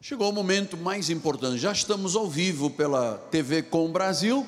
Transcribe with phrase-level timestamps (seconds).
[0.00, 1.58] Chegou o momento mais importante.
[1.58, 4.46] Já estamos ao vivo pela TV Com Brasil.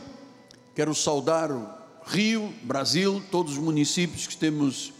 [0.76, 1.68] Quero saudar o
[2.06, 4.92] Rio, Brasil, todos os municípios que temos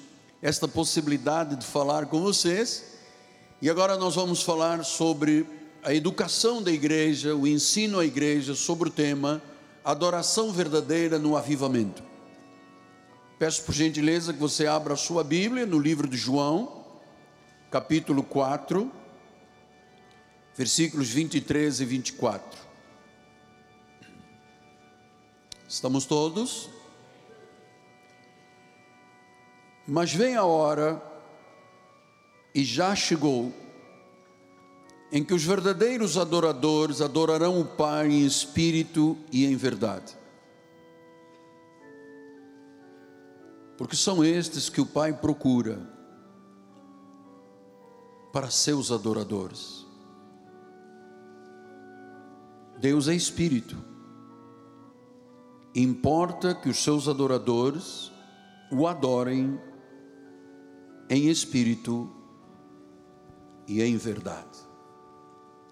[0.43, 2.85] esta possibilidade de falar com vocês.
[3.63, 5.47] E agora nós vamos falar sobre
[5.85, 9.41] a educação da igreja, o ensino à igreja sobre o tema
[9.85, 12.03] adoração verdadeira no avivamento.
[13.39, 16.87] Peço por gentileza que você abra a sua Bíblia no livro de João,
[17.71, 18.99] capítulo 4
[20.61, 22.59] versículos 23 e 24.
[25.67, 26.69] Estamos todos?
[29.89, 31.03] Mas vem a hora,
[32.55, 33.55] e já chegou,
[35.11, 40.15] em que os verdadeiros adoradores adorarão o Pai em espírito e em verdade.
[43.79, 45.81] Porque são estes que o Pai procura
[48.31, 49.80] para seus adoradores.
[52.81, 53.77] Deus é espírito.
[55.75, 58.11] Importa que os seus adoradores
[58.73, 59.61] o adorem
[61.11, 62.11] em espírito
[63.69, 64.59] e em verdade.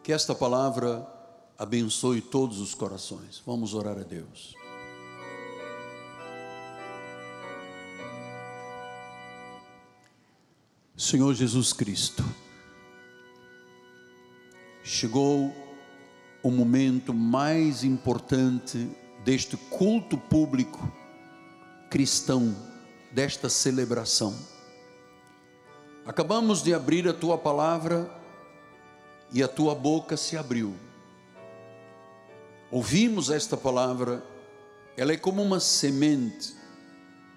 [0.02, 1.06] Que esta palavra
[1.56, 3.42] abençoe todos os corações.
[3.46, 4.55] Vamos orar a Deus.
[10.94, 12.22] Senhor Jesus Cristo,
[14.83, 15.67] chegou
[16.48, 18.88] o momento mais importante
[19.22, 20.90] deste culto público
[21.90, 22.56] cristão,
[23.12, 24.34] desta celebração.
[26.06, 28.10] Acabamos de abrir a tua palavra
[29.30, 30.74] e a tua boca se abriu.
[32.70, 34.24] Ouvimos esta palavra,
[34.96, 36.56] ela é como uma semente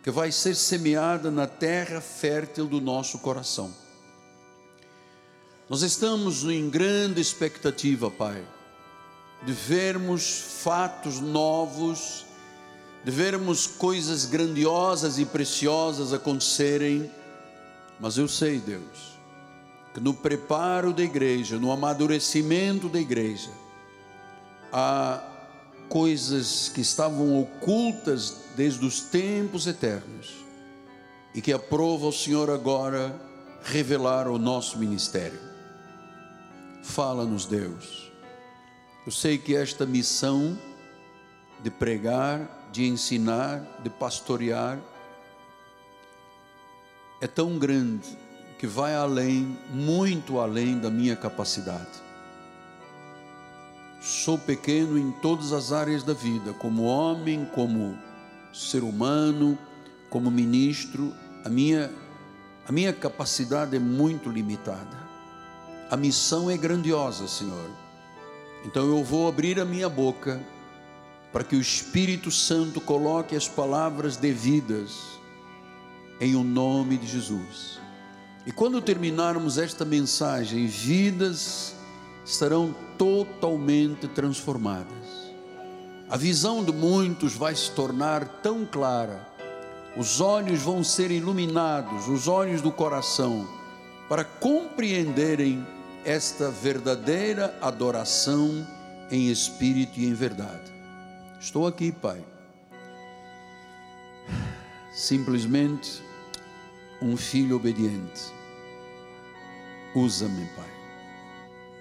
[0.02, 3.76] que vai ser semeada na terra fértil do nosso coração.
[5.70, 8.42] Nós estamos em grande expectativa, Pai
[9.44, 12.26] de vermos fatos novos,
[13.04, 17.10] de vermos coisas grandiosas e preciosas acontecerem,
[18.00, 19.20] mas eu sei, Deus,
[19.94, 23.50] que no preparo da igreja, no amadurecimento da igreja,
[24.72, 25.24] há
[25.90, 30.30] coisas que estavam ocultas desde os tempos eternos
[31.34, 33.20] e que aprova o Senhor agora
[33.64, 35.40] revelar o nosso ministério.
[36.84, 38.11] Fala-nos, Deus
[39.06, 40.58] eu sei que esta missão
[41.64, 44.80] de pregar, de ensinar, de pastorear,
[47.20, 48.18] é tão grande
[48.60, 52.02] que vai além, muito além da minha capacidade.
[54.02, 57.98] Sou pequeno em todas as áreas da vida, como homem, como
[58.54, 59.58] ser humano,
[60.10, 61.14] como ministro,
[61.44, 61.92] a minha
[62.68, 65.10] a minha capacidade é muito limitada.
[65.90, 67.70] A missão é grandiosa, Senhor
[68.66, 70.42] então eu vou abrir a minha boca
[71.32, 75.20] para que o Espírito Santo coloque as palavras devidas
[76.20, 77.80] em o nome de Jesus.
[78.46, 81.76] E quando terminarmos esta mensagem, vidas
[82.26, 85.32] estarão totalmente transformadas.
[86.10, 89.28] A visão de muitos vai se tornar tão clara,
[89.96, 93.48] os olhos vão ser iluminados, os olhos do coração,
[94.10, 95.66] para compreenderem
[96.06, 98.68] esta verdadeira adoração
[99.10, 100.72] em espírito e em verdade.
[101.40, 102.24] Estou aqui, Pai.
[104.94, 106.02] Simplesmente
[107.02, 108.32] um filho obediente.
[109.96, 110.70] Usa-me, Pai.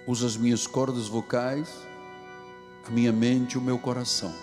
[0.07, 1.69] Usa as minhas cordas vocais,
[2.85, 4.33] a minha mente e o meu coração.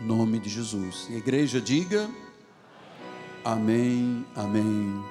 [0.00, 1.06] Em nome de Jesus.
[1.10, 2.08] E a igreja diga:
[3.44, 5.04] Amém, Amém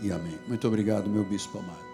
[0.00, 0.38] e Amém.
[0.46, 1.89] Muito obrigado, meu bispo amado.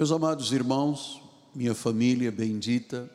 [0.00, 1.22] Meus amados irmãos,
[1.54, 3.10] minha família bendita,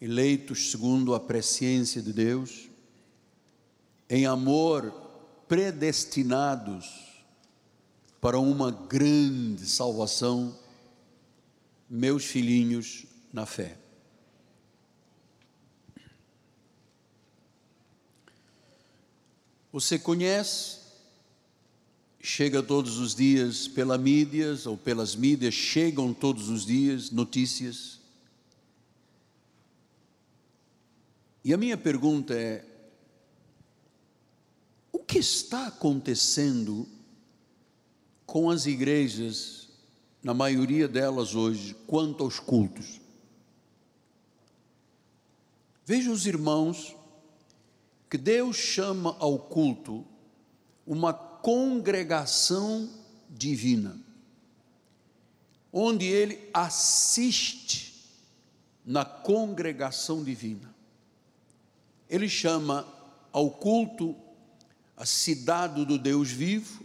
[0.00, 2.68] eleitos segundo a presciência de Deus,
[4.10, 4.90] em amor
[5.46, 7.22] predestinados
[8.20, 10.58] para uma grande salvação,
[11.88, 13.78] meus filhinhos na fé.
[19.70, 20.87] Você conhece
[22.20, 28.00] chega todos os dias pela mídias ou pelas mídias, chegam todos os dias notícias.
[31.44, 32.64] E a minha pergunta é:
[34.92, 36.88] o que está acontecendo
[38.26, 39.68] com as igrejas,
[40.22, 43.00] na maioria delas hoje, quanto aos cultos?
[45.86, 46.94] Veja os irmãos
[48.10, 50.04] que Deus chama ao culto
[50.86, 51.12] uma
[51.48, 52.90] congregação
[53.30, 53.98] divina,
[55.72, 58.04] onde ele assiste
[58.84, 60.74] na congregação divina.
[62.06, 62.86] Ele chama
[63.32, 64.14] ao culto
[64.94, 66.84] a cidade do Deus vivo,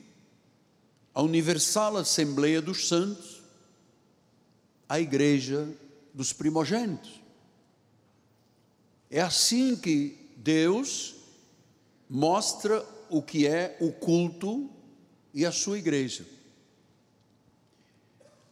[1.14, 3.44] a universal Assembleia dos Santos,
[4.88, 5.68] a igreja
[6.14, 7.20] dos primogênitos.
[9.12, 11.16] É assim que Deus
[12.10, 14.68] mostra o que é o culto
[15.32, 16.26] e a sua igreja.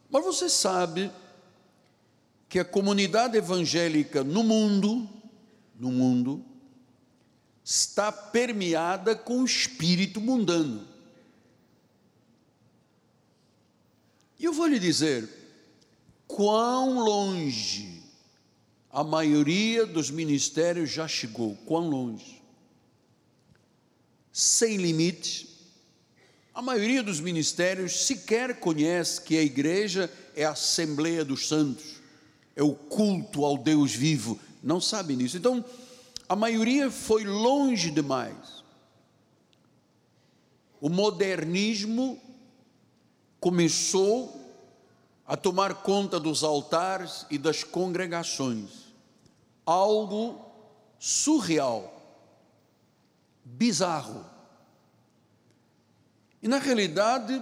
[0.08, 1.10] Mas você sabe
[2.48, 5.08] que a comunidade evangélica no mundo,
[5.74, 6.44] no mundo,
[7.64, 10.86] está permeada com o espírito mundano.
[14.38, 15.28] E eu vou lhe dizer
[16.28, 18.02] quão longe
[18.90, 22.41] a maioria dos ministérios já chegou, quão longe.
[24.32, 25.46] Sem limites,
[26.54, 32.00] a maioria dos ministérios sequer conhece que a igreja é a Assembleia dos Santos,
[32.56, 35.36] é o culto ao Deus vivo, não sabe disso.
[35.36, 35.64] Então,
[36.28, 38.62] a maioria foi longe demais.
[40.80, 42.20] O modernismo
[43.38, 44.40] começou
[45.26, 48.70] a tomar conta dos altares e das congregações.
[49.64, 50.40] Algo
[50.98, 51.91] surreal,
[53.52, 54.24] bizarro.
[56.42, 57.40] E na realidade,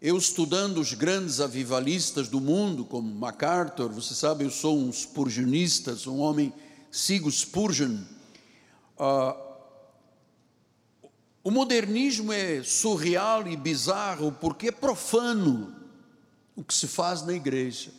[0.00, 5.96] eu estudando os grandes avivalistas do mundo, como MacArthur, você sabe, eu sou um spurgeonista,
[6.06, 6.52] um homem,
[6.90, 7.98] sigo Spurgeon.
[8.98, 9.44] Uh,
[11.42, 15.74] o modernismo é surreal e bizarro porque é profano
[16.56, 17.92] o que se faz na igreja.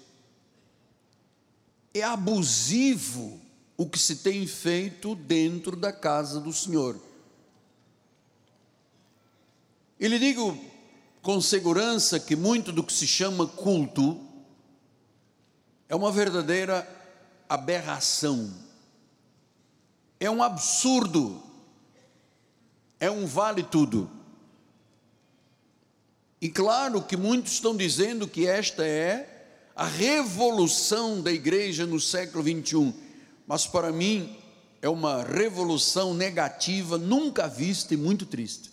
[1.94, 3.45] É abusivo
[3.78, 7.00] o que se tem feito dentro da casa do Senhor.
[10.00, 10.58] E lhe digo
[11.22, 14.22] com segurança que muito do que se chama culto
[15.90, 16.88] é uma verdadeira
[17.50, 18.54] aberração,
[20.20, 21.46] é um absurdo
[23.00, 24.10] é um vale tudo.
[26.42, 29.32] E claro que muitos estão dizendo que esta é
[29.76, 32.94] a revolução da igreja no século 21,
[33.48, 34.36] mas para mim
[34.82, 38.72] é uma revolução negativa, nunca vista e muito triste.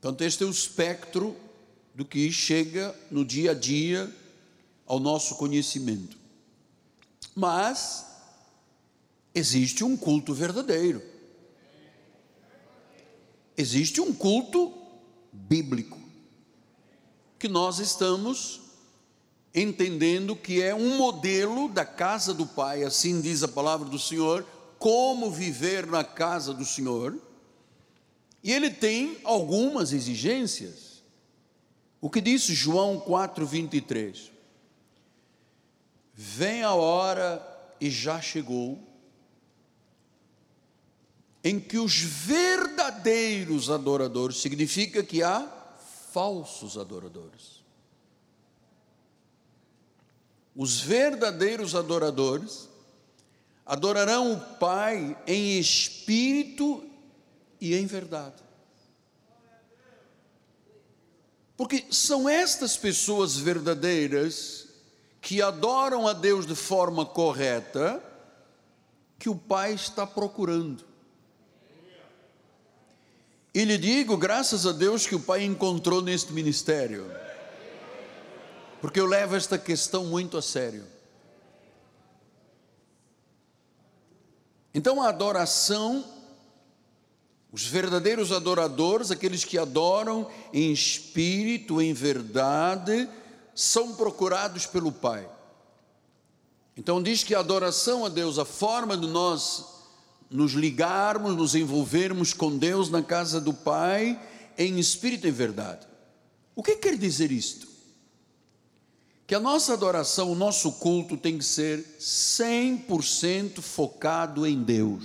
[0.00, 1.36] Portanto, este é o espectro
[1.94, 4.14] do que chega no dia a dia
[4.86, 6.16] ao nosso conhecimento.
[7.34, 8.06] Mas
[9.34, 11.16] existe um culto verdadeiro
[13.56, 14.72] existe um culto
[15.32, 15.98] bíblico
[17.38, 18.60] que nós estamos
[19.56, 24.44] entendendo que é um modelo da casa do Pai, assim diz a palavra do Senhor,
[24.78, 27.18] como viver na casa do Senhor.
[28.44, 31.02] E ele tem algumas exigências.
[32.00, 34.30] O que disse João 4:23?
[36.12, 37.42] Vem a hora
[37.80, 38.78] e já chegou
[41.42, 45.46] em que os verdadeiros adoradores, significa que há
[46.12, 47.55] falsos adoradores.
[50.56, 52.68] Os verdadeiros adoradores
[53.64, 56.82] adorarão o Pai em espírito
[57.60, 58.42] e em verdade.
[61.56, 64.68] Porque são estas pessoas verdadeiras
[65.20, 68.02] que adoram a Deus de forma correta
[69.18, 70.84] que o Pai está procurando.
[73.52, 77.10] E lhe digo, graças a Deus, que o Pai encontrou neste ministério,
[78.80, 80.84] porque eu levo esta questão muito a sério.
[84.74, 86.04] Então, a adoração,
[87.50, 93.08] os verdadeiros adoradores, aqueles que adoram em espírito, em verdade,
[93.54, 95.26] são procurados pelo Pai.
[96.76, 99.64] Então, diz que a adoração a Deus, a forma de nós
[100.30, 104.20] nos ligarmos, nos envolvermos com Deus na casa do Pai
[104.58, 105.86] em espírito e verdade.
[106.54, 107.65] O que quer dizer isto?
[109.26, 115.04] Que a nossa adoração, o nosso culto tem que ser 100% focado em Deus.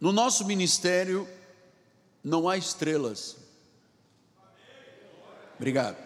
[0.00, 1.28] No nosso ministério
[2.22, 3.36] não há estrelas.
[5.56, 5.96] Obrigado.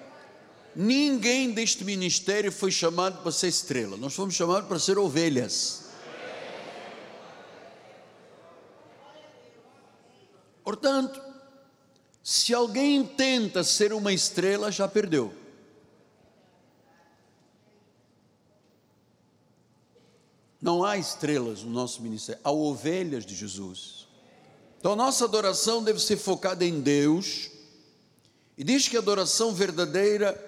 [0.75, 5.91] Ninguém deste ministério foi chamado para ser estrela, nós fomos chamados para ser ovelhas.
[10.65, 11.32] Portanto,
[12.23, 15.35] se alguém tenta ser uma estrela, já perdeu.
[20.61, 24.07] Não há estrelas no nosso ministério, há ovelhas de Jesus.
[24.79, 27.51] Então a nossa adoração deve ser focada em Deus.
[28.57, 30.39] E diz que a adoração verdadeira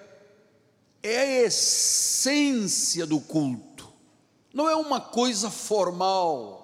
[1.03, 3.91] é a essência do culto,
[4.53, 6.63] não é uma coisa formal.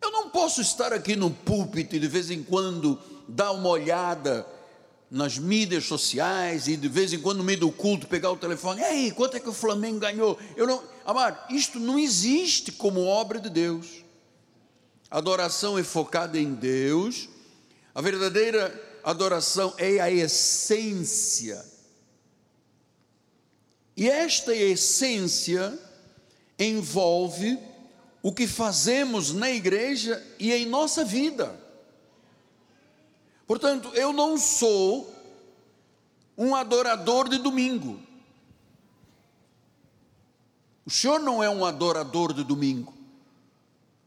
[0.00, 2.98] Eu não posso estar aqui no púlpito e de vez em quando
[3.28, 4.46] dar uma olhada
[5.10, 8.82] nas mídias sociais e de vez em quando no meio do culto pegar o telefone,
[8.82, 10.38] ei, quanto é que o Flamengo ganhou?
[10.56, 14.04] Eu não, amar, isto não existe como obra de Deus.
[15.10, 17.28] Adoração é focada em Deus.
[17.94, 21.64] A verdadeira adoração é a essência.
[23.96, 25.78] E esta essência
[26.58, 27.58] envolve
[28.22, 31.67] o que fazemos na igreja e em nossa vida.
[33.48, 35.10] Portanto, eu não sou
[36.36, 37.98] um adorador de domingo.
[40.84, 42.92] O senhor não é um adorador de domingo,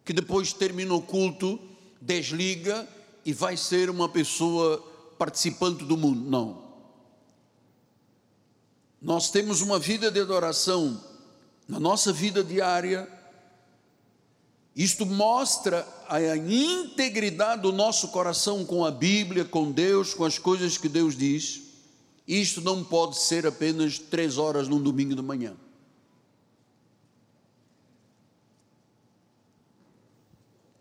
[0.05, 1.59] que depois termina o culto,
[1.99, 2.87] desliga
[3.25, 4.77] e vai ser uma pessoa
[5.17, 6.29] participante do mundo.
[6.29, 6.61] Não.
[9.01, 11.03] Nós temos uma vida de adoração
[11.67, 13.11] na nossa vida diária
[14.75, 20.77] isto mostra a integridade do nosso coração com a Bíblia, com Deus, com as coisas
[20.77, 21.61] que Deus diz.
[22.27, 25.55] Isto não pode ser apenas três horas num domingo de manhã.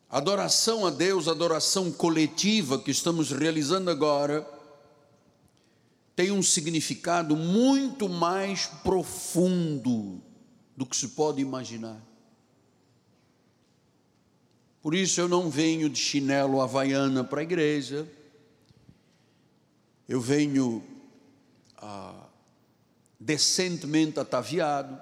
[0.08, 4.48] Adoração a Deus, adoração coletiva que estamos realizando agora,
[6.14, 10.20] tem um significado muito mais profundo
[10.76, 12.09] do que se pode imaginar.
[14.82, 18.08] Por isso eu não venho de chinelo havaiana para a igreja,
[20.08, 20.82] eu venho
[21.76, 22.26] ah,
[23.18, 24.98] decentemente ataviado,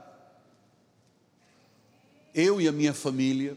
[2.34, 3.56] eu e a minha família,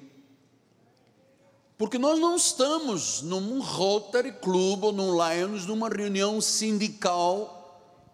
[1.81, 7.57] porque nós não estamos num Rotary Club ou num Lions, numa reunião sindical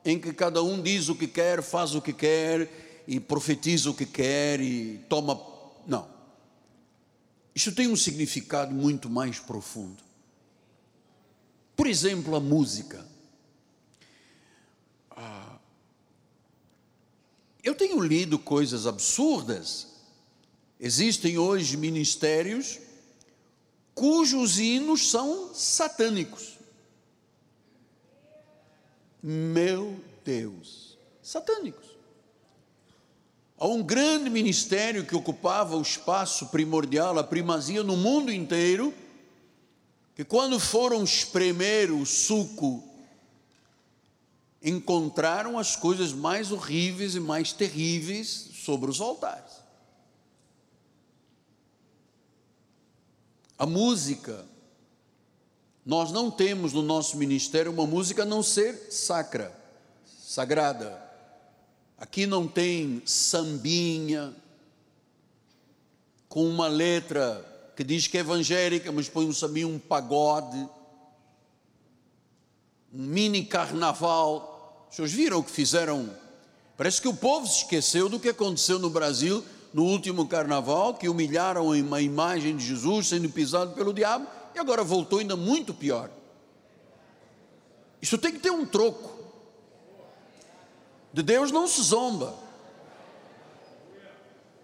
[0.06, 3.94] em que cada um diz o que quer, faz o que quer e profetiza o
[3.94, 5.57] que quer e toma.
[7.58, 10.04] Isso tem um significado muito mais profundo.
[11.76, 13.04] Por exemplo, a música.
[15.10, 15.58] Ah,
[17.64, 19.88] eu tenho lido coisas absurdas.
[20.80, 22.78] Existem hoje ministérios
[23.96, 26.60] cujos hinos são satânicos.
[29.24, 31.87] Meu Deus, satânicos.
[33.60, 38.94] Há um grande ministério que ocupava o espaço primordial, a primazia no mundo inteiro,
[40.16, 42.84] que quando foram espremer o suco,
[44.62, 49.54] encontraram as coisas mais horríveis e mais terríveis sobre os altares.
[53.58, 54.46] A música,
[55.84, 59.52] nós não temos no nosso ministério uma música a não ser sacra,
[60.06, 61.08] sagrada.
[61.98, 64.36] Aqui não tem sambinha
[66.30, 67.44] com uma letra
[67.76, 70.58] que diz que é evangélica, mas põe um sambinho, um pagode,
[72.94, 74.88] um mini carnaval.
[74.92, 76.10] Vocês viram o que fizeram?
[76.76, 81.10] Parece que o povo se esqueceu do que aconteceu no Brasil no último carnaval, que
[81.10, 86.10] humilharam uma imagem de Jesus sendo pisado pelo diabo, e agora voltou ainda muito pior.
[88.02, 89.17] Isso tem que ter um troco.
[91.18, 92.32] De Deus não se zomba.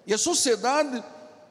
[0.05, 1.03] E a sociedade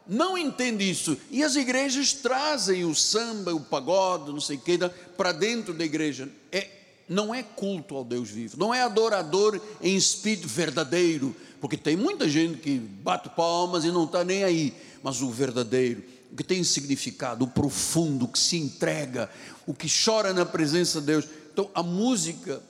[0.07, 1.19] não entende isso.
[1.29, 4.79] E as igrejas trazem o samba, o pagode, não sei o que,
[5.17, 6.29] para dentro da igreja.
[6.53, 6.69] É,
[7.09, 12.29] não é culto ao Deus vivo, não é adorador em espírito verdadeiro, porque tem muita
[12.29, 16.63] gente que bate palmas e não está nem aí, mas o verdadeiro, o que tem
[16.63, 19.29] significado, o profundo, o que se entrega,
[19.67, 21.25] o que chora na presença de Deus.
[21.53, 22.63] Então a música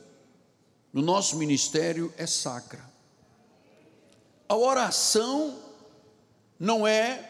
[0.93, 2.85] no nosso ministério é sacra.
[4.49, 5.59] A oração
[6.59, 7.29] não é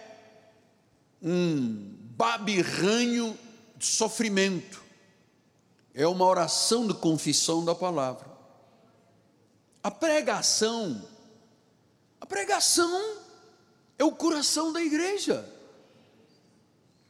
[1.22, 3.38] um babirranho
[3.76, 4.82] de sofrimento,
[5.94, 8.26] é uma oração de confissão da palavra.
[9.82, 11.08] A pregação,
[12.20, 13.18] a pregação
[13.98, 15.48] é o coração da igreja.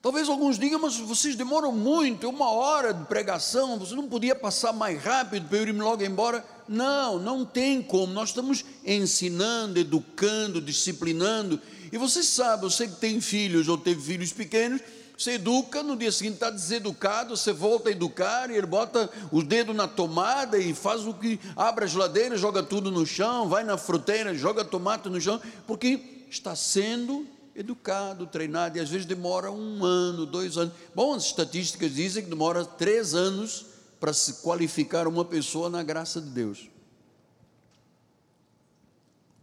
[0.02, 4.72] Talvez alguns digam, mas vocês demoram muito, uma hora de pregação, você não podia passar
[4.72, 6.44] mais rápido para eu ir logo embora?
[6.68, 8.12] Não, não tem como.
[8.12, 11.60] Nós estamos ensinando, educando, disciplinando.
[11.92, 14.80] E você sabe, você que tem filhos ou teve filhos pequenos,
[15.16, 19.40] você educa, no dia seguinte está deseducado, você volta a educar e ele bota o
[19.40, 23.62] dedo na tomada e faz o que abre a geladeira, joga tudo no chão, vai
[23.62, 29.50] na fruteira, joga tomate no chão, porque está sendo educado, treinado, e às vezes demora
[29.50, 30.74] um ano, dois anos.
[30.94, 33.66] Bom, as estatísticas dizem que demora três anos
[34.00, 36.68] para se qualificar uma pessoa na graça de Deus.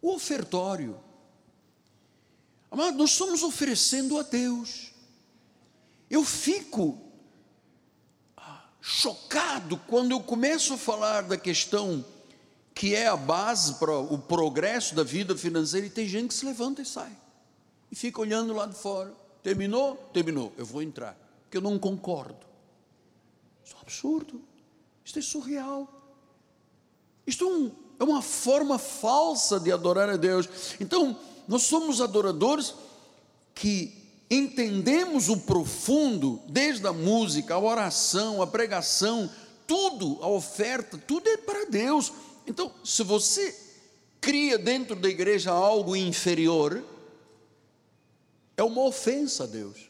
[0.02, 1.00] O ofertório.
[2.72, 4.92] Amado, nós estamos oferecendo a Deus.
[6.10, 7.00] Eu fico
[8.36, 12.04] ah, chocado quando eu começo a falar da questão
[12.74, 16.46] que é a base para o progresso da vida financeira e tem gente que se
[16.46, 17.12] levanta e sai
[17.92, 19.14] e fica olhando lá de fora.
[19.42, 19.96] Terminou?
[20.14, 20.54] Terminou.
[20.58, 22.46] Eu vou entrar, porque eu não concordo.
[23.64, 24.42] Isso é um absurdo.
[25.04, 25.88] Isto é surreal.
[27.26, 30.50] Isto é, um, é uma forma falsa de adorar a Deus.
[30.80, 31.18] Então,
[31.48, 32.74] nós somos adoradores
[33.56, 39.30] que entendemos o profundo, desde a música, a oração, a pregação,
[39.66, 42.14] tudo, a oferta, tudo é para Deus.
[42.46, 43.56] Então, se você
[44.22, 46.84] cria dentro da igreja algo inferior,
[48.60, 49.90] é uma ofensa a Deus.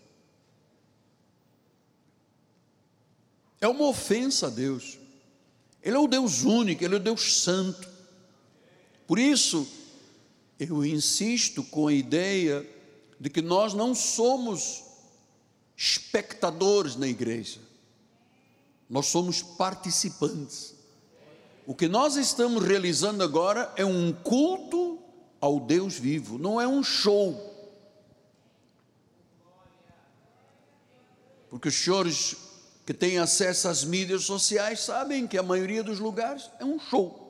[3.60, 5.00] É uma ofensa a Deus.
[5.82, 7.90] Ele é o Deus único, Ele é o Deus santo.
[9.08, 9.68] Por isso,
[10.60, 12.64] eu insisto com a ideia
[13.20, 14.84] de que nós não somos
[15.76, 17.60] espectadores na igreja,
[18.88, 20.76] nós somos participantes.
[21.66, 25.00] O que nós estamos realizando agora é um culto
[25.42, 27.49] ao Deus vivo, não é um show.
[31.50, 32.36] Porque os senhores
[32.86, 37.29] que têm acesso às mídias sociais sabem que a maioria dos lugares é um show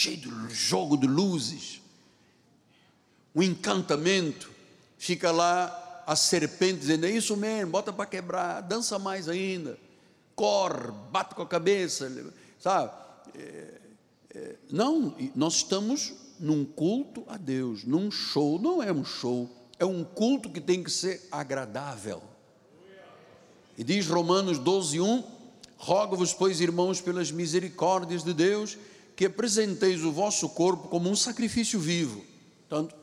[0.00, 1.82] cheio de jogo de luzes,
[3.34, 4.50] um encantamento.
[4.96, 9.78] Fica lá a serpente dizendo: É isso mesmo, bota para quebrar, dança mais ainda,
[10.34, 12.10] corre, bate com a cabeça,
[12.58, 12.92] sabe?
[13.34, 13.80] É,
[14.34, 19.50] é, não, nós estamos num culto a Deus, num show, não é um show,
[19.80, 22.22] é um culto que tem que ser agradável.
[23.78, 25.24] E diz Romanos 12, 1:
[25.78, 28.76] Rogo-vos, pois, irmãos, pelas misericórdias de Deus,
[29.16, 32.22] que apresenteis o vosso corpo como um sacrifício vivo.
[32.68, 32.94] Portanto,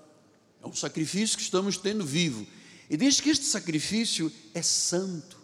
[0.61, 2.45] é um sacrifício que estamos tendo vivo.
[2.87, 5.37] E diz que este sacrifício é santo,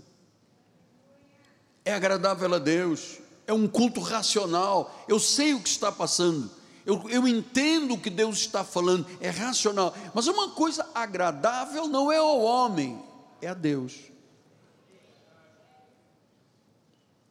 [1.84, 5.04] é agradável a Deus, é um culto racional.
[5.10, 6.50] Eu sei o que está passando
[6.86, 12.12] eu, eu entendo o que Deus está falando, é racional, mas uma coisa agradável não
[12.12, 13.02] é ao homem,
[13.42, 13.96] é a Deus.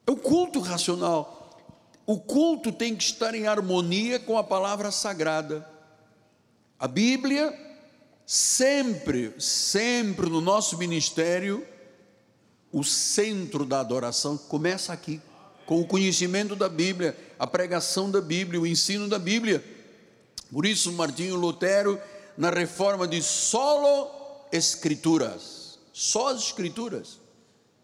[0.07, 1.51] É o culto racional.
[2.07, 5.69] O culto tem que estar em harmonia com a palavra sagrada.
[6.79, 7.55] A Bíblia,
[8.27, 11.65] sempre, sempre no nosso ministério,
[12.73, 15.21] o centro da adoração começa aqui
[15.73, 19.65] com o conhecimento da Bíblia, a pregação da Bíblia, o ensino da Bíblia.
[20.53, 21.99] Por isso, Martinho Lutero,
[22.37, 24.11] na reforma, diz: solo
[24.53, 27.19] escrituras, só as escrituras,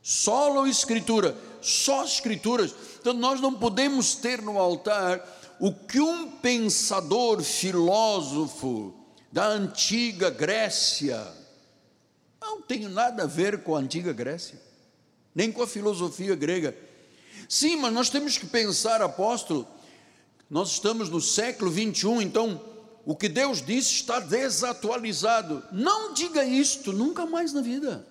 [0.03, 2.75] solo escritura, só as escrituras.
[3.01, 5.27] Então, nós não podemos ter no altar
[5.59, 8.95] o que um pensador filósofo
[9.33, 11.27] da antiga Grécia,
[12.39, 14.61] não tem nada a ver com a antiga Grécia,
[15.35, 16.77] nem com a filosofia grega
[17.49, 19.69] Sim, mas nós temos que pensar, apóstolo,
[20.49, 22.61] nós estamos no século 21, então
[23.05, 25.63] o que Deus disse está desatualizado.
[25.73, 28.07] Não diga isto nunca mais na vida.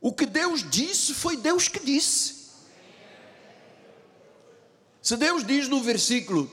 [0.00, 2.38] O que Deus disse foi Deus que disse.
[5.02, 6.50] Se Deus diz no versículo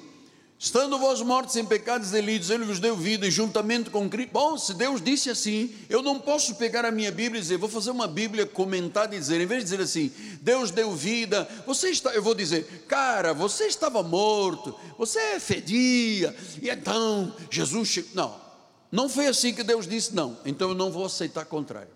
[0.58, 4.32] Estando vós mortos em pecados e delitos, Ele vos deu vida e juntamente com Cristo.
[4.32, 7.68] Bom, se Deus disse assim, eu não posso pegar a minha Bíblia e dizer, vou
[7.68, 11.90] fazer uma Bíblia comentada e dizer, em vez de dizer assim, Deus deu vida, você
[11.90, 18.12] está, eu vou dizer, cara, você estava morto, você fedia, e então Jesus chegou.
[18.14, 18.42] Não,
[18.90, 21.94] não foi assim que Deus disse, não, então eu não vou aceitar contrário.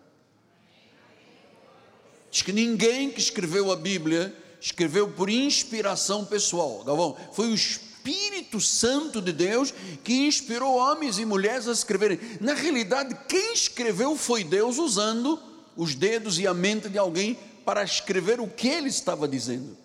[2.30, 7.89] Diz que ninguém que escreveu a Bíblia escreveu por inspiração pessoal, Galvão, foi o Espírito
[8.00, 12.20] Espírito Santo de Deus que inspirou homens e mulheres a escreverem.
[12.40, 15.40] Na realidade, quem escreveu foi Deus usando
[15.76, 19.78] os dedos e a mente de alguém para escrever o que ele estava dizendo.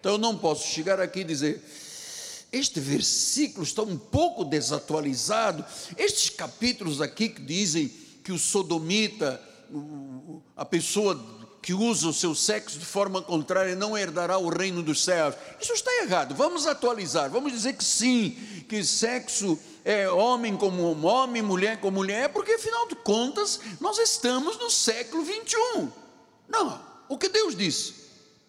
[0.00, 1.62] Então eu não posso chegar aqui e dizer,
[2.50, 5.64] este versículo está um pouco desatualizado.
[5.96, 7.88] Estes capítulos aqui que dizem
[8.24, 9.40] que o sodomita,
[10.56, 11.14] a pessoa
[11.62, 15.36] que usa o seu sexo de forma contrária não herdará o reino dos céus.
[15.60, 16.34] Isso está errado.
[16.34, 17.30] Vamos atualizar.
[17.30, 18.36] Vamos dizer que sim,
[18.68, 24.58] que sexo é homem como homem, mulher como mulher, porque afinal de contas nós estamos
[24.58, 25.88] no século 21.
[26.48, 27.94] Não, o que Deus disse?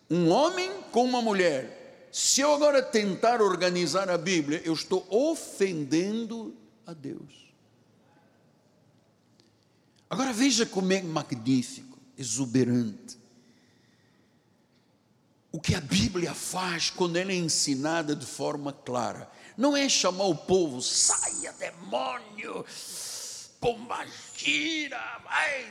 [0.09, 2.09] Um homem com uma mulher.
[2.11, 7.43] Se eu agora tentar organizar a Bíblia, eu estou ofendendo a Deus.
[10.09, 13.17] Agora veja como é magnífico, exuberante.
[15.51, 19.29] O que a Bíblia faz quando ela é ensinada de forma clara.
[19.55, 22.65] Não é chamar o povo, saia demônio,
[23.59, 24.03] pomba
[24.35, 25.67] gira, vai,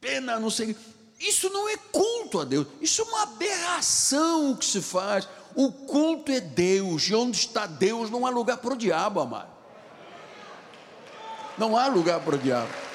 [0.00, 0.76] pena, não sei.
[1.18, 5.28] Isso não é culto a Deus, isso é uma aberração que se faz.
[5.56, 9.50] O culto é Deus, e onde está Deus não há lugar para o diabo, amado.
[11.58, 12.89] Não há lugar para o diabo.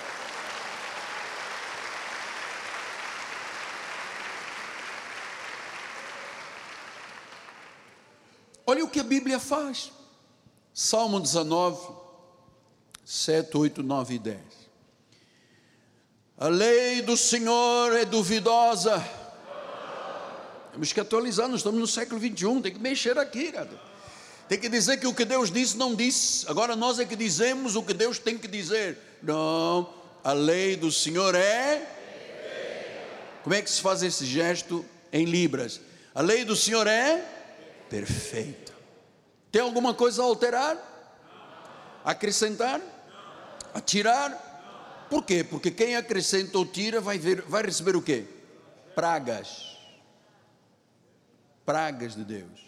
[8.67, 9.91] Olha o que a Bíblia faz.
[10.73, 11.93] Salmo 19,
[13.05, 14.39] 7, 8, 9 e 10.
[16.37, 19.01] A lei do Senhor é duvidosa.
[20.71, 23.69] Temos que atualizar, nós estamos no século 21, tem que mexer aqui, cara.
[24.49, 26.45] Tem que dizer que o que Deus disse não disse.
[26.49, 28.97] Agora nós é que dizemos o que Deus tem que dizer.
[29.23, 29.89] Não,
[30.23, 31.91] a lei do Senhor é.
[33.43, 35.79] Como é que se faz esse gesto em Libras?
[36.13, 37.34] A lei do Senhor é
[37.89, 38.73] perfeita.
[39.51, 40.77] Tem alguma coisa a alterar?
[42.03, 42.81] Acrescentar?
[43.73, 45.07] A tirar?
[45.09, 45.43] Por quê?
[45.43, 48.25] Porque quem acrescenta ou tira vai, ver, vai receber o quê?
[48.93, 49.77] Pragas.
[51.65, 52.59] Pragas de Deus.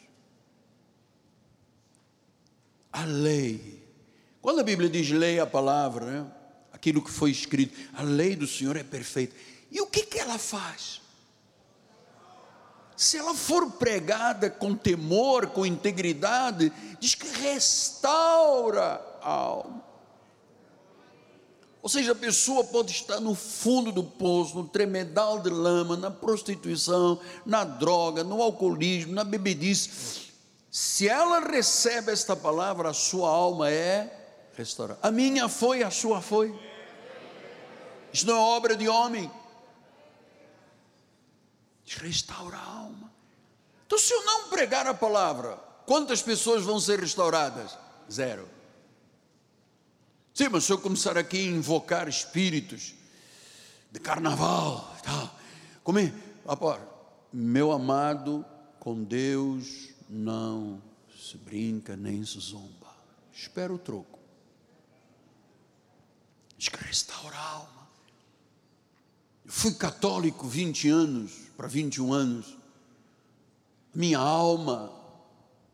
[2.92, 3.86] A lei.
[4.42, 6.32] Quando a Bíblia diz lei, a palavra, né?
[6.72, 9.36] aquilo que foi escrito, a lei do Senhor é perfeita.
[9.70, 11.02] E o que, que ela faz?
[12.98, 19.84] Se ela for pregada com temor, com integridade, diz que restaura a alma.
[21.80, 26.10] Ou seja, a pessoa pode estar no fundo do poço, no tremedal de lama, na
[26.10, 30.32] prostituição, na droga, no alcoolismo, na bebedice.
[30.72, 34.12] Se ela recebe esta palavra, a sua alma é
[34.56, 35.00] restaurada.
[35.04, 36.54] A minha foi, a sua foi.
[38.12, 39.32] Isso não é obra de homem.
[41.96, 43.12] Restaura a alma.
[43.86, 47.78] Então, se eu não pregar a palavra, quantas pessoas vão ser restauradas?
[48.12, 48.48] Zero.
[50.34, 52.94] Sim, mas se eu começar aqui a invocar espíritos
[53.92, 55.34] de carnaval, tal,
[55.84, 56.14] como é?
[57.32, 58.46] meu amado,
[58.80, 60.82] com Deus não
[61.18, 62.88] se brinca nem se zomba.
[63.34, 64.20] Espera o troco.
[66.58, 66.78] Diz que
[67.34, 67.77] a alma.
[69.50, 72.58] Fui católico 20 anos, para 21 anos.
[73.96, 74.92] Minha alma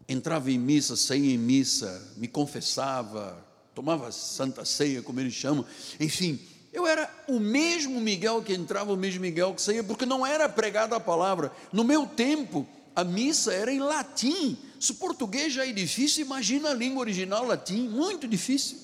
[0.07, 5.65] entrava em missa, saía em missa, me confessava, tomava santa ceia, como eles chamam,
[5.99, 6.39] enfim,
[6.71, 10.47] eu era o mesmo Miguel que entrava, o mesmo Miguel que saía, porque não era
[10.47, 11.51] pregada a palavra.
[11.71, 14.55] No meu tempo, a missa era em latim.
[14.79, 18.77] Se português já é difícil, imagina a língua original latim, muito difícil.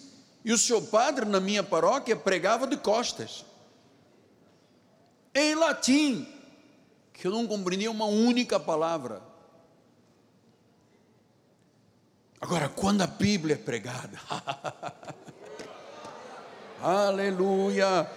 [0.43, 3.45] E o seu padre, na minha paróquia, pregava de costas,
[5.33, 6.27] em latim,
[7.13, 9.21] que eu não compreendia uma única palavra.
[12.41, 14.17] Agora, quando a Bíblia é pregada,
[16.81, 18.09] aleluia,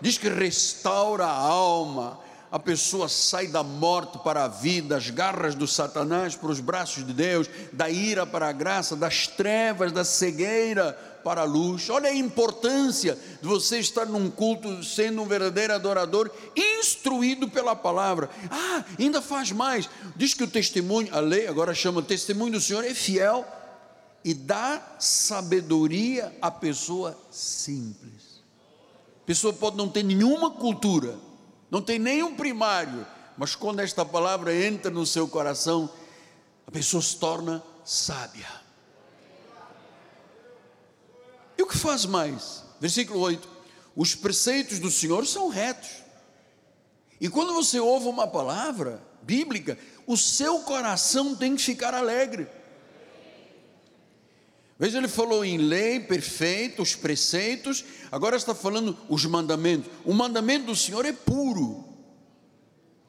[0.00, 2.20] diz que restaura a alma,
[2.52, 7.06] a pessoa sai da morte para a vida, das garras do Satanás para os braços
[7.06, 11.88] de Deus, da ira para a graça, das trevas, da cegueira para a luz.
[11.90, 18.30] Olha a importância de você estar num culto sendo um verdadeiro adorador, instruído pela palavra.
[18.50, 19.88] Ah, ainda faz mais.
[20.16, 23.46] Diz que o testemunho, a lei agora chama testemunho do Senhor, é fiel
[24.24, 28.42] e dá sabedoria à pessoa simples.
[29.22, 31.16] A pessoa pode não ter nenhuma cultura,
[31.70, 33.06] não tem nenhum primário,
[33.36, 35.88] mas quando esta palavra entra no seu coração,
[36.66, 38.46] a pessoa se torna sábia.
[41.56, 42.64] E o que faz mais?
[42.80, 43.48] Versículo 8:
[43.96, 45.90] Os preceitos do Senhor são retos.
[47.20, 52.46] E quando você ouve uma palavra bíblica, o seu coração tem que ficar alegre.
[54.78, 59.90] Veja, ele falou em lei perfeita, os preceitos, agora está falando os mandamentos.
[60.04, 61.84] O mandamento do Senhor é puro.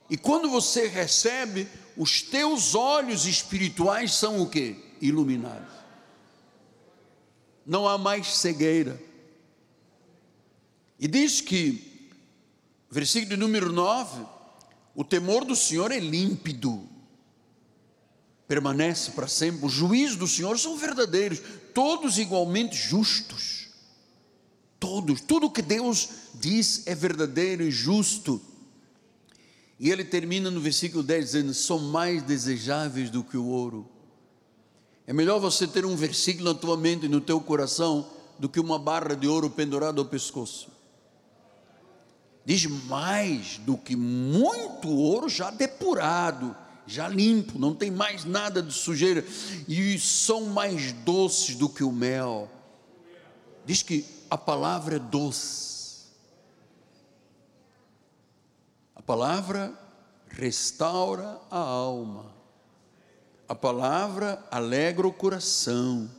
[0.09, 4.75] E quando você recebe, os teus olhos espirituais são o que?
[5.01, 5.80] Iluminados.
[7.65, 9.01] Não há mais cegueira.
[10.99, 12.09] E diz que,
[12.89, 14.25] versículo número 9,
[14.95, 16.87] o temor do Senhor é límpido
[18.47, 19.65] permanece para sempre.
[19.65, 21.41] Os juízos do Senhor são verdadeiros,
[21.73, 23.69] todos igualmente justos.
[24.79, 28.41] Todos, tudo que Deus diz é verdadeiro e justo.
[29.79, 33.90] E ele termina no versículo 10 dizendo: são mais desejáveis do que o ouro.
[35.11, 38.07] É melhor você ter um versículo na tua mente e no teu coração
[38.39, 40.69] do que uma barra de ouro pendurada ao pescoço.
[42.45, 46.55] Diz mais do que muito ouro já depurado,
[46.87, 49.25] já limpo, não tem mais nada de sujeira,
[49.67, 52.49] e são mais doces do que o mel.
[53.65, 56.05] Diz que a palavra é doce.
[58.95, 59.77] A palavra
[60.29, 62.40] restaura a alma.
[63.51, 66.09] A palavra alegra o coração.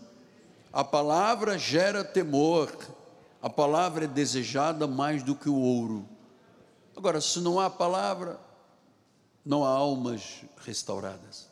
[0.71, 2.71] A palavra gera temor.
[3.41, 6.07] A palavra é desejada mais do que o ouro.
[6.95, 8.39] Agora, se não há palavra,
[9.43, 11.49] não há almas restauradas.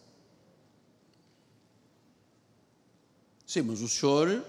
[3.46, 4.44] Sim, mas o senhor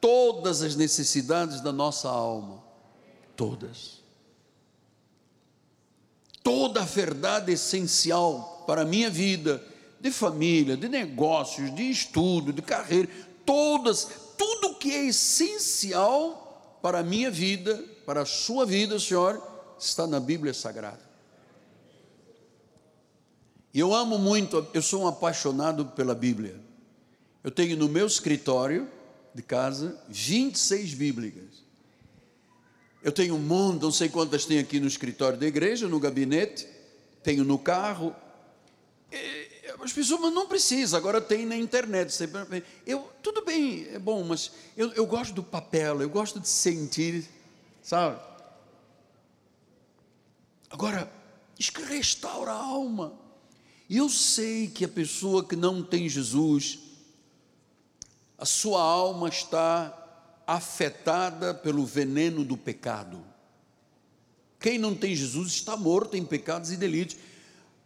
[0.00, 2.60] todas as necessidades da nossa alma,
[3.36, 4.00] todas.
[6.42, 9.64] Toda a verdade essencial para a minha vida,
[10.00, 13.08] de família, de negócios, de estudo, de carreira,
[13.46, 19.40] todas, tudo que é essencial para a minha vida, para a sua vida, Senhor,
[19.78, 21.09] está na Bíblia Sagrada.
[23.72, 26.60] Eu amo muito, eu sou um apaixonado pela Bíblia.
[27.42, 28.88] Eu tenho no meu escritório
[29.34, 31.62] de casa 26 Bíblias.
[33.02, 36.66] Eu tenho um monte, não sei quantas tem aqui no escritório da igreja, no gabinete,
[37.22, 38.14] tenho no carro.
[39.82, 42.12] As pessoas, mas não precisa, agora tem na internet.
[42.84, 47.26] Eu, tudo bem, é bom, mas eu, eu gosto do papel, eu gosto de sentir,
[47.82, 48.20] sabe?
[50.68, 51.10] Agora,
[51.56, 53.29] diz que restaura a alma.
[53.90, 56.78] E eu sei que a pessoa que não tem Jesus,
[58.38, 59.92] a sua alma está
[60.46, 63.20] afetada pelo veneno do pecado.
[64.60, 67.16] Quem não tem Jesus está morto em pecados e delitos,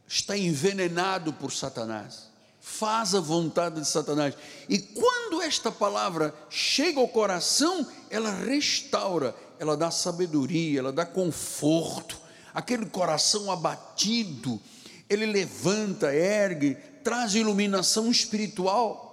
[0.07, 2.29] está envenenado por Satanás,
[2.61, 4.35] faz a vontade de Satanás.
[4.69, 12.21] E quando esta palavra chega ao coração, ela restaura, ela dá sabedoria, ela dá conforto,
[12.53, 14.61] aquele coração abatido,
[15.09, 19.05] ele levanta, ergue, traz iluminação espiritual.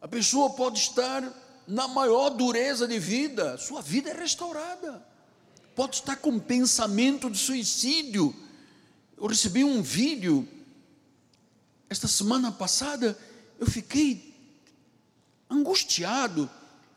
[0.00, 1.22] A pessoa pode estar
[1.66, 5.04] na maior dureza de vida, sua vida é restaurada.
[5.74, 8.34] Pode estar com pensamento de suicídio.
[9.16, 10.48] Eu recebi um vídeo
[11.88, 13.16] esta semana passada,
[13.58, 14.34] eu fiquei
[15.48, 16.50] angustiado.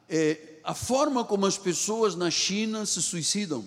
[0.08, 3.65] É, a forma como as pessoas na China se suicidam.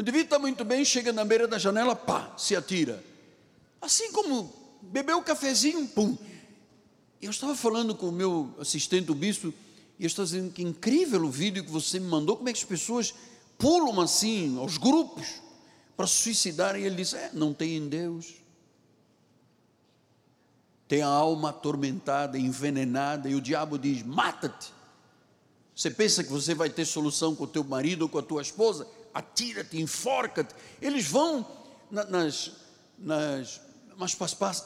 [0.00, 3.04] O indivíduo está muito bem, chega na beira da janela, pá, se atira.
[3.82, 6.16] Assim como bebeu o cafezinho, pum.
[7.20, 9.52] Eu estava falando com o meu assistente, o bispo,
[9.98, 12.58] e eu estava dizendo que incrível o vídeo que você me mandou, como é que
[12.58, 13.12] as pessoas
[13.58, 15.42] pulam assim, aos grupos,
[15.94, 16.82] para se suicidarem.
[16.82, 18.36] E ele disse: É, não tem em Deus.
[20.88, 24.72] Tem a alma atormentada, envenenada, e o diabo diz: Mata-te.
[25.76, 28.40] Você pensa que você vai ter solução com o teu marido ou com a tua
[28.40, 28.86] esposa?
[29.12, 30.54] Atira-te, enforca-te.
[30.80, 31.46] Eles vão
[31.90, 32.52] nas,
[32.98, 33.60] nas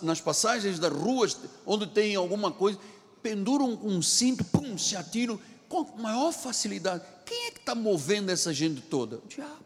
[0.03, 2.79] nas, passagens das ruas, onde tem alguma coisa,
[3.23, 7.05] penduram um cinto, pum, se atiram com maior facilidade.
[7.27, 9.17] Quem é que está movendo essa gente toda?
[9.17, 9.65] O diabo.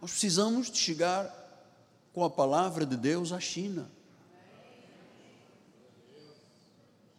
[0.00, 1.34] Nós precisamos de chegar
[2.14, 3.90] com a palavra de Deus à China.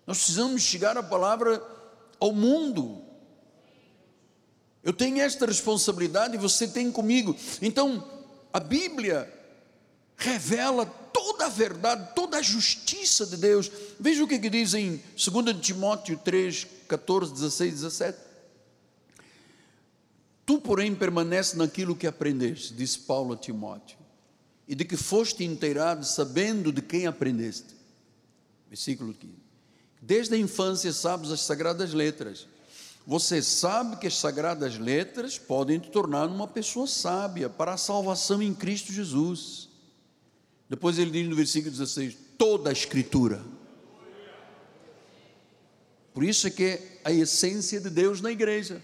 [0.07, 1.61] Nós precisamos chegar a palavra
[2.19, 3.03] ao mundo.
[4.83, 7.35] Eu tenho esta responsabilidade e você tem comigo.
[7.61, 8.07] Então,
[8.51, 9.31] a Bíblia
[10.15, 13.71] revela toda a verdade, toda a justiça de Deus.
[13.99, 18.17] Veja o que, que diz em 2 Timóteo 3, 14, 16, 17.
[20.45, 23.97] Tu, porém, permanece naquilo que aprendeste, disse Paulo a Timóteo,
[24.67, 27.75] e de que foste inteirado, sabendo de quem aprendeste.
[28.67, 29.33] Versículo 15.
[30.01, 32.47] Desde a infância sabes as sagradas letras.
[33.09, 38.39] Você sabe que as sagradas letras podem te tornar uma pessoa sábia para a salvação
[38.39, 39.67] em Cristo Jesus.
[40.69, 43.43] Depois ele diz no versículo 16: toda a Escritura.
[46.13, 48.79] Por isso é que é a essência de Deus na igreja.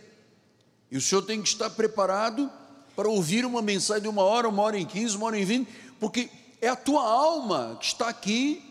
[0.90, 2.52] E o senhor tem que estar preparado
[2.96, 5.70] para ouvir uma mensagem de uma hora, uma hora e quinze, uma hora e vinte,
[6.00, 8.64] porque é a tua alma que está aqui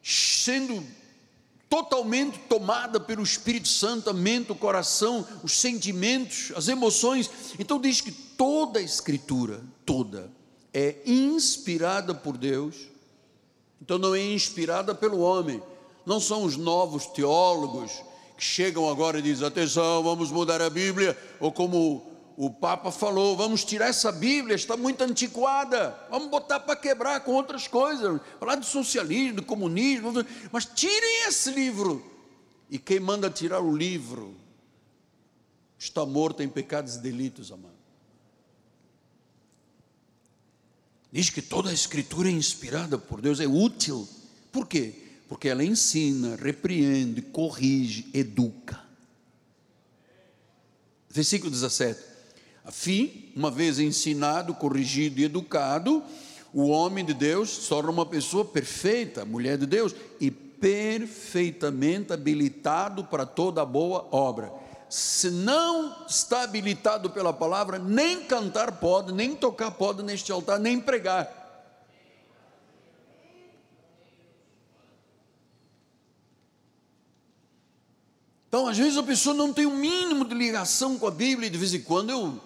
[0.00, 0.80] sendo
[1.68, 7.30] totalmente tomada pelo Espírito Santo, a mente, o coração, os sentimentos, as emoções.
[7.58, 10.30] Então diz que toda a escritura, toda,
[10.72, 12.76] é inspirada por Deus.
[13.80, 15.62] Então não é inspirada pelo homem.
[16.04, 17.92] Não são os novos teólogos
[18.36, 23.36] que chegam agora e dizem: atenção, vamos mudar a Bíblia, ou como o Papa falou:
[23.36, 28.56] vamos tirar essa Bíblia, está muito antiquada, vamos botar para quebrar com outras coisas, falar
[28.56, 30.12] de socialismo, de comunismo,
[30.52, 32.04] mas tirem esse livro.
[32.68, 34.36] E quem manda tirar o livro
[35.78, 37.74] está morto em pecados e delitos, amado.
[41.10, 44.06] Diz que toda a Escritura é inspirada por Deus, é útil.
[44.52, 44.94] Por quê?
[45.28, 48.84] Porque ela ensina, repreende, corrige, educa.
[51.08, 52.15] Versículo 17 a
[52.72, 56.02] fim, uma vez ensinado, corrigido e educado,
[56.52, 63.04] o homem de Deus se torna uma pessoa perfeita, mulher de Deus, e perfeitamente habilitado
[63.04, 64.52] para toda boa obra.
[64.88, 70.80] Se não está habilitado pela palavra, nem cantar pode, nem tocar pode neste altar, nem
[70.80, 71.44] pregar.
[78.48, 81.48] Então, às vezes a pessoa não tem o um mínimo de ligação com a Bíblia
[81.48, 82.40] e de vez em quando eu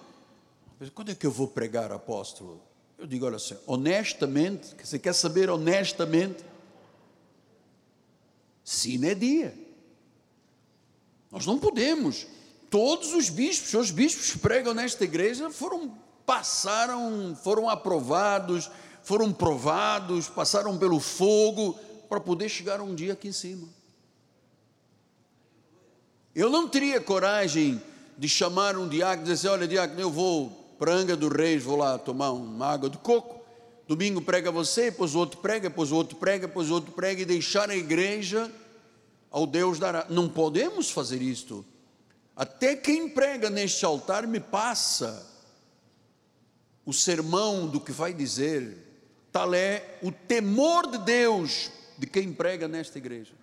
[0.89, 2.63] quando é que eu vou pregar, apóstolo?
[2.97, 6.43] Eu digo, olha assim, honestamente, você quer saber honestamente?
[8.65, 9.55] Sim, é dia.
[11.31, 12.27] Nós não podemos.
[12.71, 18.71] Todos os bispos, os bispos pregam nesta igreja foram, passaram, foram aprovados,
[19.03, 21.75] foram provados, passaram pelo fogo
[22.09, 23.69] para poder chegar um dia aqui em cima.
[26.35, 27.83] Eu não teria coragem
[28.17, 31.77] de chamar um diácono e dizer assim, olha diácono, eu vou Pranga do Reis, vou
[31.77, 33.39] lá tomar uma água de coco.
[33.87, 37.21] Domingo prega você, depois o outro prega, depois o outro prega, depois o outro prega
[37.21, 38.51] e deixar a igreja
[39.31, 40.07] ao Deus dará.
[40.09, 41.67] Não podemos fazer isto.
[42.35, 45.31] Até quem prega neste altar me passa
[46.87, 48.79] o sermão do que vai dizer.
[49.31, 53.35] Tal é o temor de Deus de quem prega nesta igreja.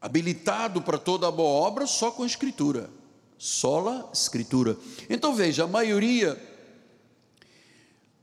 [0.00, 2.90] Habilitado para toda a boa obra só com a escritura.
[3.36, 4.76] Sola escritura.
[5.08, 6.40] Então veja, a maioria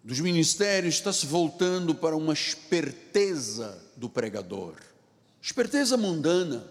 [0.03, 4.75] dos ministérios está se voltando para uma esperteza do pregador.
[5.41, 6.65] Esperteza mundana.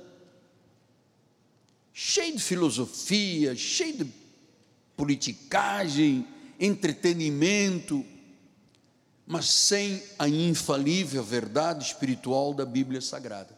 [1.92, 4.12] Cheio de filosofia, cheio de
[4.96, 6.26] politicagem,
[6.58, 8.04] entretenimento,
[9.26, 13.55] mas sem a infalível verdade espiritual da Bíblia Sagrada.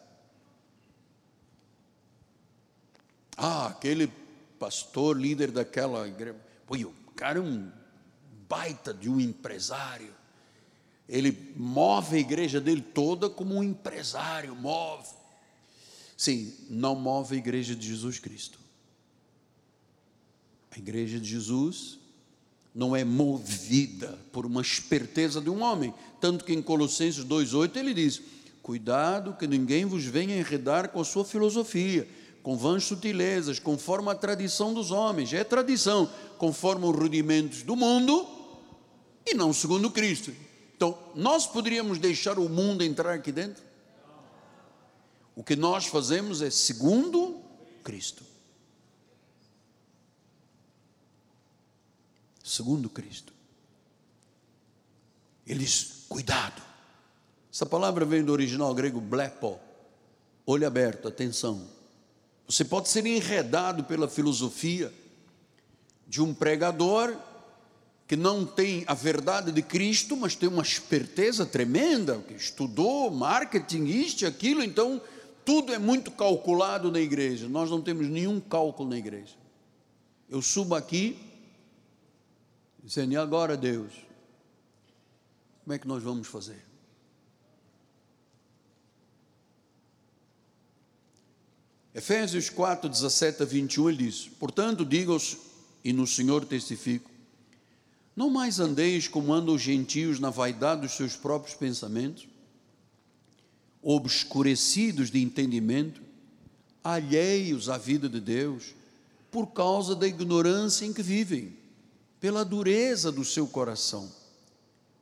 [3.41, 4.11] Ah, aquele
[4.59, 6.35] pastor, líder daquela igreja.
[6.67, 7.71] Pô, o cara é um
[8.49, 10.13] baita de um empresário.
[11.07, 15.07] Ele move a igreja dele toda como um empresário, move.
[16.17, 18.59] Sim, não move a igreja de Jesus Cristo.
[20.71, 21.97] A igreja de Jesus
[22.75, 25.93] não é movida por uma esperteza de um homem.
[26.19, 28.21] Tanto que em Colossenses 2,8 ele diz:
[28.61, 32.05] Cuidado que ninguém vos venha enredar com a sua filosofia
[32.41, 35.33] com vãs sutilezas, conforme a tradição dos homens.
[35.33, 38.27] É tradição, conforme os rudimentos do mundo
[39.25, 40.33] e não segundo Cristo.
[40.75, 43.63] Então, nós poderíamos deixar o mundo entrar aqui dentro?
[45.35, 47.41] O que nós fazemos é segundo
[47.83, 48.23] Cristo.
[52.43, 53.33] Segundo Cristo.
[55.45, 56.61] Eles, cuidado.
[57.51, 59.59] Essa palavra vem do original grego blepo,
[60.45, 61.78] olho aberto, atenção
[62.49, 64.91] você pode ser enredado pela filosofia
[66.07, 67.15] de um pregador
[68.07, 73.85] que não tem a verdade de Cristo, mas tem uma esperteza tremenda, que estudou marketing,
[73.85, 74.99] isto e aquilo, então
[75.45, 77.47] tudo é muito calculado na igreja.
[77.47, 79.35] Nós não temos nenhum cálculo na igreja.
[80.27, 81.19] Eu subo aqui,
[82.83, 83.93] dizendo, e agora Deus?
[85.63, 86.68] Como é que nós vamos fazer?
[91.99, 95.35] Efésios 4, 17 a 21, ele diz: Portanto, digo-os,
[95.83, 97.11] e no Senhor testifico,
[98.15, 102.25] não mais andeis como andam os gentios na vaidade dos seus próprios pensamentos,
[103.81, 106.01] obscurecidos de entendimento,
[106.81, 108.73] alheios à vida de Deus,
[109.29, 111.51] por causa da ignorância em que vivem,
[112.17, 114.09] pela dureza do seu coração,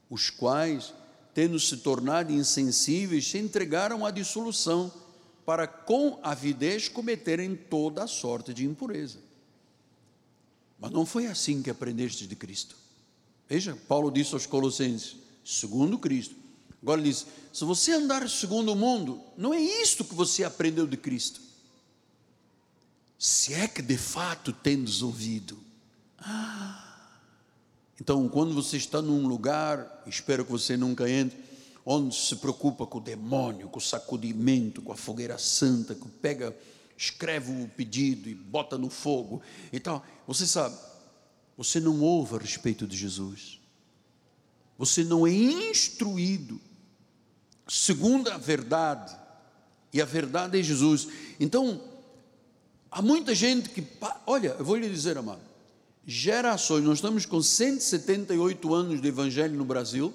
[0.09, 0.95] os quais,
[1.31, 4.91] tendo se tornado insensíveis, se entregaram à dissolução
[5.47, 9.19] para com avidez cometerem toda a sorte de impureza.
[10.77, 12.75] Mas não foi assim que aprendeste de Cristo.
[13.47, 16.35] Veja, Paulo disse aos Colossenses: segundo Cristo.
[16.81, 20.85] Agora ele diz: se você andar segundo o mundo, não é isto que você aprendeu
[20.85, 21.39] de Cristo.
[23.17, 25.57] Se é que de fato tendes ouvido.
[26.19, 27.07] Ah.
[28.01, 31.39] Então, quando você está num lugar, espero que você nunca entre,
[31.89, 36.53] onde se preocupa com o demônio, com o sacudimento, com a fogueira santa, que pega,
[36.97, 40.05] escreve o pedido e bota no fogo e tal.
[40.27, 40.77] Você sabe,
[41.55, 43.61] você não ouve a respeito de Jesus.
[44.77, 46.59] Você não é instruído
[47.65, 49.15] segundo a verdade.
[49.93, 51.07] E a verdade é Jesus.
[51.39, 51.81] Então,
[52.91, 53.81] há muita gente que,
[54.25, 55.39] olha, eu vou lhe dizer, amado,
[56.05, 60.13] gerações, nós estamos com 178 anos de evangelho no Brasil,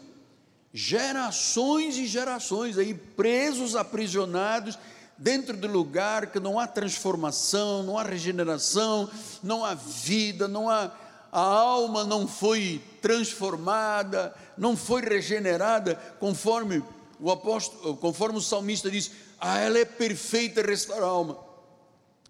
[0.72, 4.78] gerações e gerações aí presos, aprisionados
[5.18, 9.08] dentro de lugar que não há transformação, não há regeneração,
[9.42, 10.90] não há vida, não há
[11.32, 16.84] a alma não foi transformada, não foi regenerada, conforme
[17.18, 19.10] o apóstolo, conforme o salmista diz,
[19.40, 21.38] ah, ela é perfeita restaurar a alma.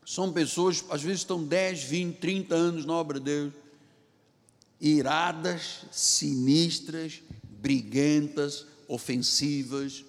[0.06, 3.52] São pessoas, às vezes estão 10, 20, 30 anos na obra de Deus,
[4.80, 7.20] iradas, sinistras,
[7.62, 10.04] briguentas, ofensivas,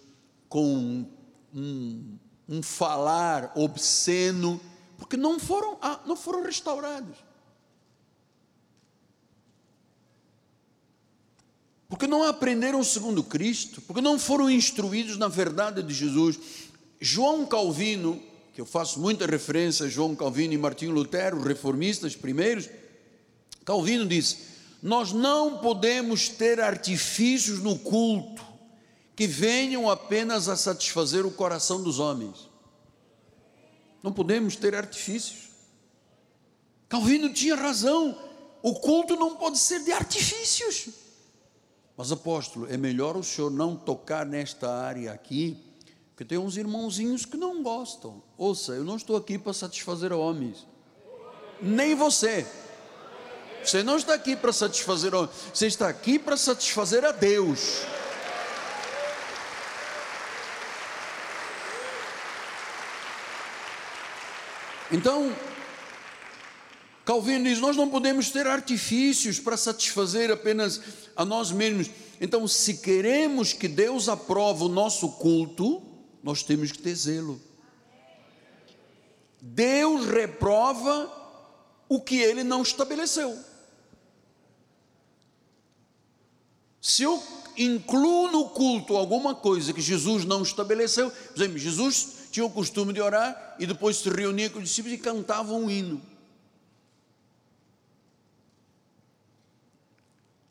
[0.49, 1.05] com
[1.53, 2.17] um,
[2.49, 4.59] um falar obsceno,
[4.97, 7.15] porque não foram, ah, não foram restaurados.
[11.87, 16.39] Porque não aprenderam segundo Cristo, porque não foram instruídos na verdade de Jesus.
[16.99, 18.19] João Calvino,
[18.51, 22.67] que eu faço muita referência a João Calvino e Martinho Lutero, reformistas primeiros,
[23.63, 24.52] Calvino disse:
[24.83, 28.45] nós não podemos ter artifícios no culto
[29.15, 32.49] que venham apenas a satisfazer o coração dos homens.
[34.03, 35.51] Não podemos ter artifícios.
[36.89, 38.21] Calvino tinha razão.
[38.61, 40.89] O culto não pode ser de artifícios.
[41.95, 45.63] Mas, apóstolo, é melhor o senhor não tocar nesta área aqui,
[46.09, 48.21] porque tem uns irmãozinhos que não gostam.
[48.37, 50.67] Ouça, eu não estou aqui para satisfazer homens,
[51.61, 52.45] nem você.
[53.63, 55.11] Você não está aqui para satisfazer,
[55.53, 57.81] você está aqui para satisfazer a Deus.
[64.91, 65.35] Então,
[67.05, 70.79] Calvino diz: nós não podemos ter artifícios para satisfazer apenas
[71.15, 71.89] a nós mesmos.
[72.21, 75.81] Então, se queremos que Deus aprove o nosso culto,
[76.21, 77.41] nós temos que ter zelo.
[79.41, 81.11] Deus reprova
[81.89, 83.37] o que ele não estabeleceu.
[86.83, 87.23] Se eu
[87.57, 92.91] incluo no culto alguma coisa que Jesus não estabeleceu, por exemplo, Jesus tinha o costume
[92.91, 96.01] de orar e depois se reunia com os discípulos e cantava um hino.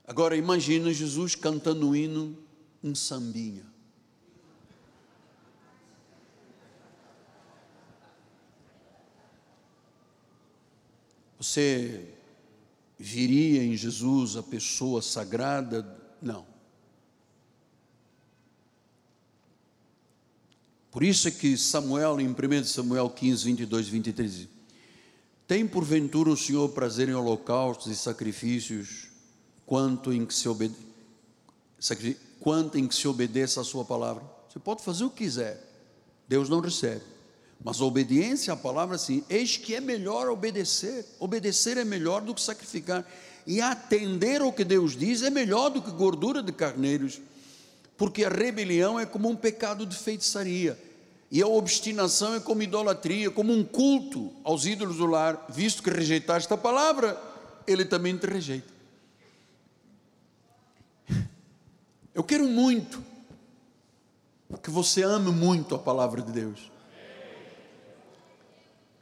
[0.06, 2.38] Agora imagina Jesus cantando um hino
[2.82, 3.66] em sambinha.
[11.38, 12.08] Você
[12.98, 16.46] viria em Jesus a pessoa sagrada não.
[20.90, 24.48] Por isso é que Samuel, em 1 Samuel 15, 22, 23, diz,
[25.48, 29.08] tem porventura o Senhor prazer em holocaustos e sacrifícios,
[29.66, 30.48] quanto em que se,
[32.40, 34.22] quanto em que se obedeça a sua palavra?
[34.48, 35.66] Você pode fazer o que quiser,
[36.28, 37.02] Deus não recebe.
[37.64, 41.06] Mas a obediência à palavra, sim, eis que é melhor obedecer.
[41.18, 43.06] Obedecer é melhor do que sacrificar
[43.46, 47.20] e atender ao que Deus diz é melhor do que gordura de carneiros,
[47.96, 50.78] porque a rebelião é como um pecado de feitiçaria,
[51.30, 55.90] e a obstinação é como idolatria, como um culto aos ídolos do lar, visto que
[55.90, 57.20] rejeitaste a palavra,
[57.66, 58.70] ele também te rejeita.
[62.14, 63.02] Eu quero muito
[64.62, 66.70] que você ame muito a palavra de Deus.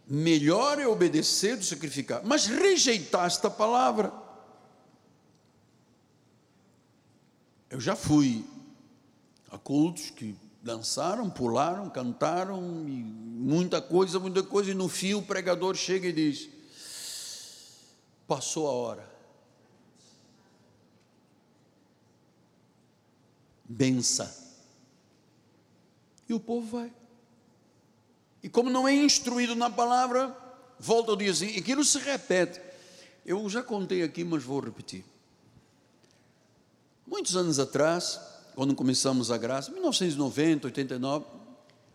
[0.06, 4.12] Melhor é obedecer do que sacrificar, mas rejeitaste a palavra.
[7.70, 8.44] Eu já fui
[9.48, 15.76] a cultos que dançaram, pularam, cantaram, muita coisa, muita coisa, e no fim o pregador
[15.76, 16.48] chega e diz:
[18.26, 19.10] Passou a hora.
[23.64, 24.36] Bença.
[26.28, 26.92] E o povo vai.
[28.42, 30.36] E como não é instruído na palavra,
[30.78, 32.60] volta ao dia seguinte, aquilo se repete.
[33.24, 35.04] Eu já contei aqui, mas vou repetir.
[37.10, 38.20] Muitos anos atrás,
[38.54, 41.24] quando começamos a graça, 1990, 89,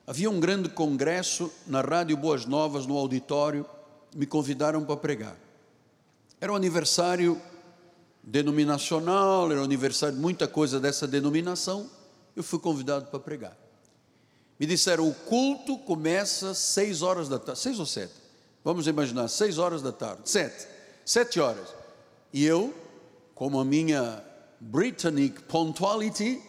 [0.08, 3.66] Havia um grande congresso na Rádio Boas Novas, no auditório,
[4.16, 5.36] me convidaram para pregar.
[6.40, 7.42] Era um aniversário
[8.22, 11.90] denominacional, era um aniversário de muita coisa dessa denominação,
[12.36, 13.58] eu fui convidado para pregar.
[14.60, 18.14] Me disseram, o culto começa às seis horas da tarde, seis ou sete?
[18.64, 20.68] Vamos imaginar, seis horas da tarde, sete,
[21.04, 21.74] sete horas.
[22.32, 22.72] E eu,
[23.34, 24.22] como a minha
[24.60, 26.42] Britannic punctuality,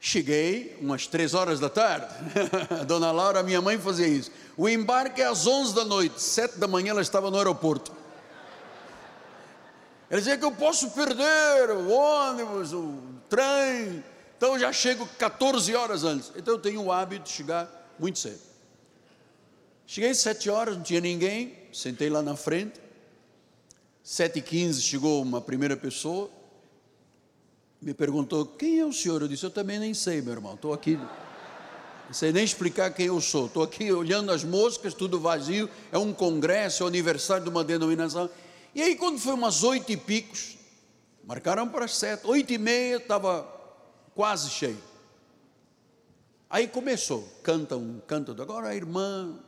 [0.00, 2.06] cheguei umas três horas da tarde.
[2.80, 4.30] a dona Laura, minha mãe, fazia isso.
[4.56, 7.92] O embarque é às onze da noite, sete da manhã ela estava no aeroporto.
[10.10, 12.98] Ela dizia que eu posso perder o ônibus, o
[13.28, 14.04] trem,
[14.36, 16.30] então eu já chego 14 horas antes.
[16.36, 18.40] Então eu tenho o hábito de chegar muito cedo.
[19.86, 22.80] Cheguei sete horas, não tinha ninguém, sentei lá na frente.
[24.02, 26.30] Sete e quinze chegou uma primeira pessoa,
[27.84, 29.20] me perguntou, quem é o senhor?
[29.20, 33.06] Eu disse, eu também nem sei, meu irmão, estou aqui, não sei nem explicar quem
[33.06, 37.44] eu sou, estou aqui olhando as moscas, tudo vazio, é um congresso, é o aniversário
[37.44, 38.30] de uma denominação.
[38.74, 40.56] E aí quando foi umas oito e picos,
[41.24, 43.46] marcaram para as sete, oito e meia, estava
[44.14, 44.78] quase cheio.
[46.48, 48.44] Aí começou, canta um, canta outro.
[48.44, 49.38] Agora a irmã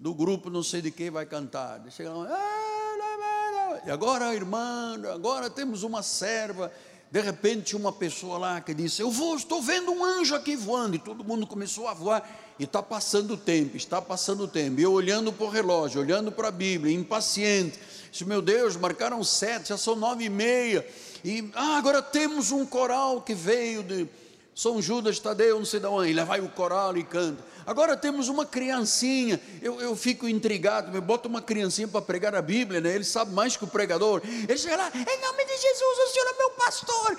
[0.00, 1.82] do grupo não sei de quem vai cantar.
[1.90, 6.72] Chega lá, ah, e agora a irmã, agora temos uma serva.
[7.12, 10.96] De repente uma pessoa lá que disse, eu vou, estou vendo um anjo aqui voando.
[10.96, 12.26] E todo mundo começou a voar.
[12.58, 14.80] E está passando o tempo, está passando o tempo.
[14.80, 17.78] E eu olhando para o relógio, olhando para a Bíblia, impaciente.
[18.10, 20.86] Disse, meu Deus, marcaram sete, já são nove e meia.
[21.22, 24.08] E ah, agora temos um coral que veio de
[24.54, 27.42] São Judas Tadeu, não sei de onde, lá vai o coral e canta.
[27.64, 32.42] Agora temos uma criancinha, eu, eu fico intrigado, me bota uma criancinha para pregar a
[32.42, 32.94] Bíblia, né?
[32.94, 34.20] ele sabe mais que o pregador.
[34.24, 37.16] Ele chega lá, em nome de Jesus, o Senhor é meu pastor.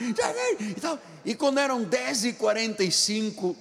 [1.25, 3.55] E, e quando eram 10h45,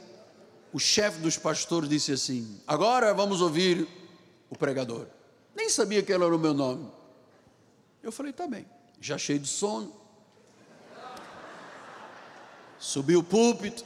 [0.70, 3.88] o chefe dos pastores disse assim: Agora vamos ouvir
[4.50, 5.06] o pregador.
[5.54, 6.90] Nem sabia que ele era o meu nome.
[8.02, 8.66] Eu falei: Tá bem,
[9.00, 10.01] já cheio de sono
[12.82, 13.84] subiu o púlpito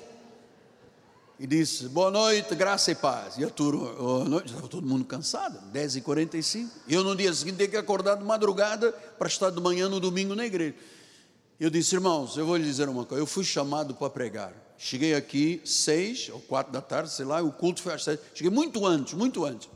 [1.38, 3.36] e disse: Boa noite, graça e paz.
[3.36, 6.68] E a turma, boa noite, estava todo mundo cansado, 10h45.
[6.88, 10.01] E eu no dia seguinte tinha que acordar de madrugada para estar de manhã no
[10.01, 10.74] domingo na igreja.
[11.61, 14.53] Eu disse, irmãos, eu vou lhe dizer uma coisa, eu fui chamado para pregar.
[14.78, 18.18] Cheguei aqui seis ou quatro da tarde, sei lá, o culto foi às seis.
[18.34, 19.68] Cheguei muito antes, muito antes.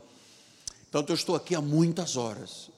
[0.89, 2.69] Então eu estou aqui há muitas horas.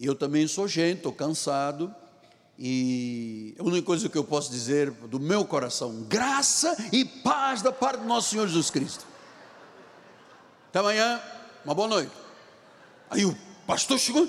[0.00, 1.94] Eu também sou gente, estou cansado.
[2.58, 7.72] E a única coisa que eu posso dizer do meu coração, graça e paz da
[7.72, 9.04] parte do nosso Senhor Jesus Cristo.
[10.68, 11.20] Até amanhã,
[11.64, 12.12] uma boa noite.
[13.10, 13.36] Aí o
[13.66, 14.28] pastor chegou,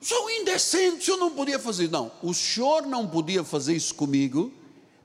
[0.00, 1.90] sou indecente, o senhor não podia fazer.
[1.90, 4.52] Não, o senhor não podia fazer isso comigo,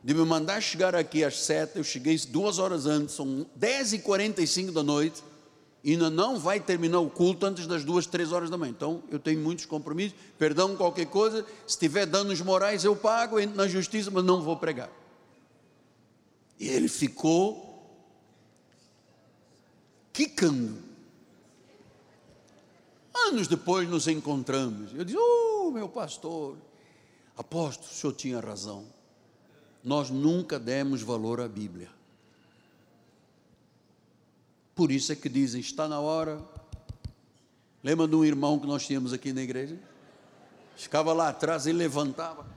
[0.04, 4.00] de me mandar chegar aqui às sete, eu cheguei duas horas antes, são dez e
[4.00, 5.24] quarenta e cinco da noite,
[5.84, 8.72] ainda não vai terminar o culto antes das duas, três horas da manhã.
[8.72, 13.58] Então, eu tenho muitos compromissos, perdão qualquer coisa, se tiver danos morais eu pago, entro
[13.58, 14.90] na justiça, mas não vou pregar.
[16.60, 17.72] E ele ficou
[20.14, 20.78] quicando.
[23.28, 24.94] Anos depois nos encontramos.
[24.94, 26.58] Eu disse: Oh, meu pastor,
[27.36, 28.86] aposto, o senhor tinha razão.
[29.84, 31.90] Nós nunca demos valor à Bíblia.
[34.82, 36.42] Por isso é que dizem: está na hora.
[37.84, 39.78] Lembra de um irmão que nós tínhamos aqui na igreja?
[40.76, 42.48] Ficava lá atrás e levantava.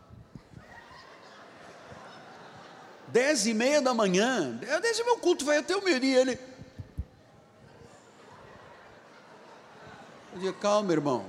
[3.09, 6.22] Dez e meia da manhã, eu disse, meu culto vai até o meio-dia.
[6.22, 6.33] Ele.
[10.33, 11.27] Eu dizia, calma, irmão,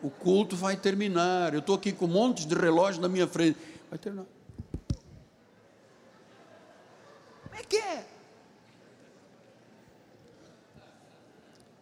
[0.00, 1.54] o culto vai terminar.
[1.54, 3.58] Eu estou aqui com um monte de relógio na minha frente.
[3.90, 4.26] Vai terminar.
[7.42, 8.15] Como é que é?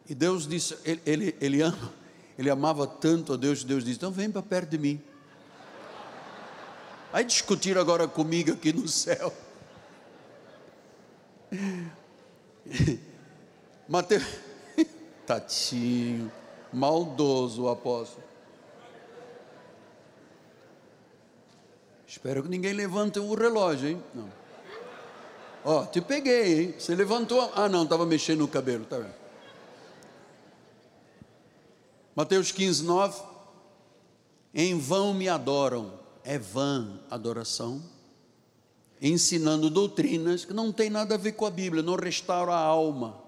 [0.09, 1.93] E Deus disse, ele, ele, ele, ama,
[2.39, 5.01] ele amava tanto a Deus, Deus disse, então vem para perto de mim.
[7.11, 9.33] Vai discutir agora comigo aqui no céu.
[13.89, 14.25] Mateus,
[15.27, 16.31] tatinho,
[16.73, 18.25] maldoso o apóstolo.
[22.07, 24.03] Espero que ninguém levante o relógio, hein?
[24.15, 24.31] Não.
[25.65, 26.75] Ó, oh, te peguei, hein?
[26.79, 27.51] Você levantou.
[27.57, 29.24] Ah, não, estava mexendo no cabelo, tá vendo?
[32.15, 33.23] Mateus 15, 9.
[34.55, 37.83] Em vão me adoram, é vã adoração,
[39.03, 43.21] ensinando doutrinas que não tem nada a ver com a Bíblia, não restaura a alma,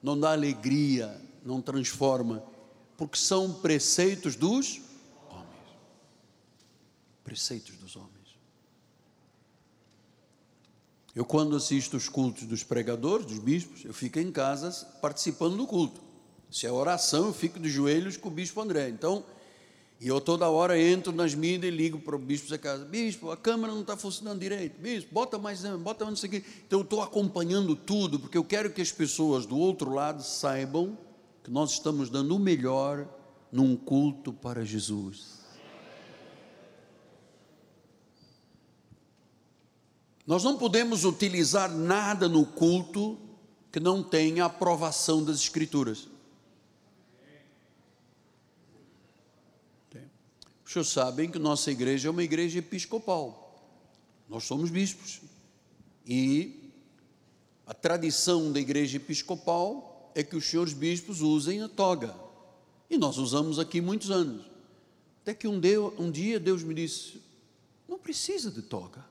[0.00, 2.42] não dá alegria, não transforma,
[2.96, 4.80] porque são preceitos dos
[5.28, 5.78] homens.
[7.24, 8.14] Preceitos dos homens.
[11.16, 15.66] Eu, quando assisto os cultos dos pregadores, dos bispos, eu fico em casa participando do
[15.66, 16.03] culto.
[16.54, 18.88] Se é oração, eu fico de joelhos com o bispo André.
[18.88, 19.24] Então,
[20.00, 23.32] e eu toda hora entro nas mídias e ligo para o bispo da casa: Bispo,
[23.32, 24.80] a câmera não está funcionando direito.
[24.80, 26.44] Bispo, bota mais, bota mais isso aqui.
[26.64, 30.96] Então, eu estou acompanhando tudo, porque eu quero que as pessoas do outro lado saibam
[31.42, 33.04] que nós estamos dando o melhor
[33.50, 35.40] num culto para Jesus.
[40.24, 43.18] Nós não podemos utilizar nada no culto
[43.72, 46.13] que não tenha aprovação das Escrituras.
[50.74, 53.54] Senhores sabem que nossa igreja é uma igreja episcopal.
[54.28, 55.20] Nós somos bispos.
[56.04, 56.72] E
[57.66, 62.14] a tradição da igreja episcopal é que os senhores bispos usem a toga.
[62.90, 64.44] E nós usamos aqui muitos anos.
[65.22, 65.60] Até que um,
[65.98, 67.22] um dia Deus me disse:
[67.88, 69.04] não precisa de toga.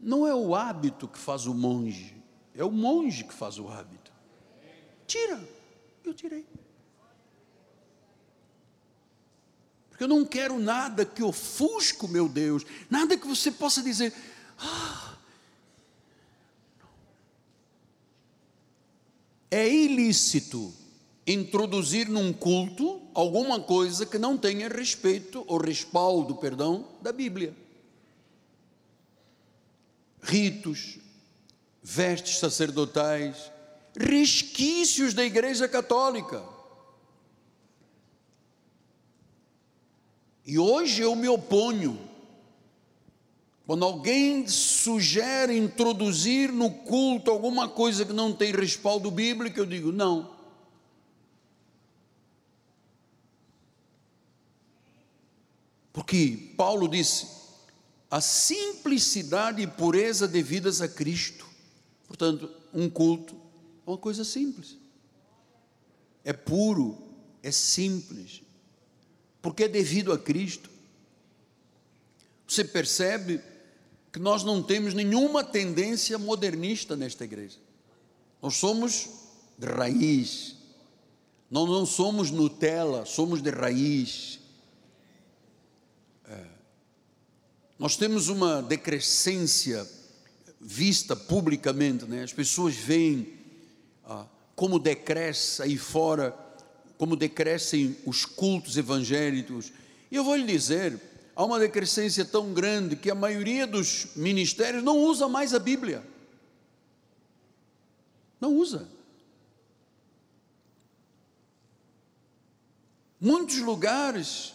[0.00, 2.16] Não é o hábito que faz o monge,
[2.54, 4.10] é o monge que faz o hábito.
[5.06, 5.46] Tira,
[6.02, 6.44] eu tirei.
[9.92, 14.12] Porque eu não quero nada que ofusque o meu Deus, nada que você possa dizer,
[14.58, 15.14] ah,
[19.48, 20.74] é ilícito
[21.24, 27.62] introduzir num culto alguma coisa que não tenha respeito ou respaldo, perdão, da Bíblia
[30.22, 30.98] ritos,
[31.82, 33.50] vestes sacerdotais,
[33.96, 36.42] resquícios da Igreja Católica.
[40.44, 41.98] E hoje eu me oponho.
[43.66, 49.92] Quando alguém sugere introduzir no culto alguma coisa que não tem respaldo bíblico, eu digo
[49.92, 50.32] não.
[55.92, 57.28] Porque Paulo disse:
[58.10, 61.46] a simplicidade e pureza devidas a Cristo.
[62.06, 63.34] Portanto, um culto
[63.86, 64.76] é uma coisa simples.
[66.24, 66.98] É puro,
[67.42, 68.41] é simples,
[69.42, 70.70] porque é devido a Cristo.
[72.46, 73.40] Você percebe
[74.12, 77.58] que nós não temos nenhuma tendência modernista nesta igreja.
[78.40, 79.08] Nós somos
[79.58, 80.56] de raiz.
[81.50, 84.40] Nós não somos Nutella, somos de raiz.
[87.82, 89.84] Nós temos uma decrescência
[90.60, 92.22] vista publicamente, né?
[92.22, 93.32] as pessoas veem
[94.04, 94.24] ah,
[94.54, 96.32] como decresce aí fora,
[97.02, 99.72] como decrescem os cultos evangélicos.
[100.08, 101.00] E eu vou lhe dizer,
[101.34, 106.06] há uma decrescência tão grande que a maioria dos ministérios não usa mais a Bíblia.
[108.40, 108.86] Não usa.
[113.20, 114.54] Muitos lugares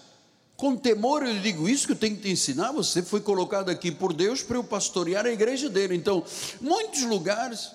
[0.55, 2.71] com temor eu digo isso que eu tenho que te ensinar.
[2.71, 5.95] Você foi colocado aqui por Deus para eu pastorear a igreja dele.
[5.95, 6.23] Então,
[6.61, 7.73] muitos lugares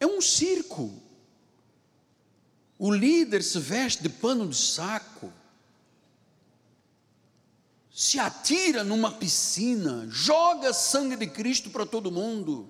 [0.00, 0.90] é um circo.
[2.84, 5.32] O líder se veste de pano de saco,
[7.88, 12.68] se atira numa piscina, joga sangue de Cristo para todo mundo,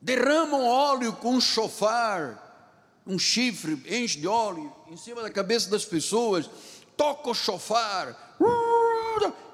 [0.00, 5.84] derrama óleo com um chofar, um chifre, enche de óleo em cima da cabeça das
[5.84, 6.48] pessoas
[6.96, 8.36] toca o chofar,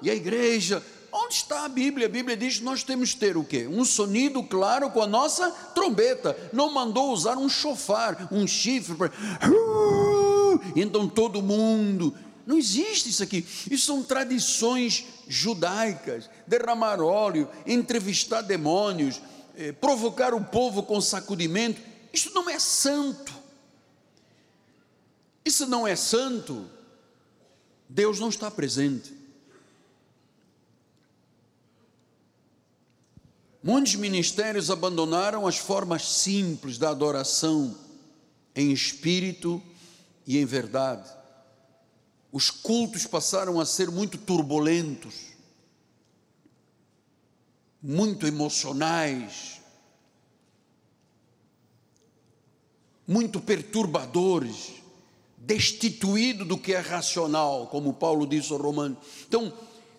[0.03, 2.07] e a igreja, onde está a Bíblia?
[2.07, 3.67] A Bíblia diz que nós temos que ter o quê?
[3.67, 6.35] Um sonido claro com a nossa trombeta.
[6.51, 9.11] Não mandou usar um chofar, um chifre, para...
[10.75, 12.13] então todo mundo.
[12.45, 13.45] Não existe isso aqui.
[13.69, 16.29] Isso são tradições judaicas.
[16.45, 19.21] Derramar óleo, entrevistar demônios,
[19.55, 21.81] eh, provocar o povo com sacudimento.
[22.11, 23.33] Isso não é santo.
[25.45, 26.65] Isso não é santo.
[27.87, 29.22] Deus não está presente.
[33.63, 37.73] Muitos ministérios abandonaram as formas simples da adoração
[38.53, 39.63] em espírito
[40.27, 41.09] e em verdade.
[42.29, 45.27] Os cultos passaram a ser muito turbulentos,
[47.81, 49.61] muito emocionais,
[53.07, 54.73] muito perturbadores
[55.37, 58.97] destituído do que é racional, como Paulo disse ao Romano.
[59.25, 59.53] Então,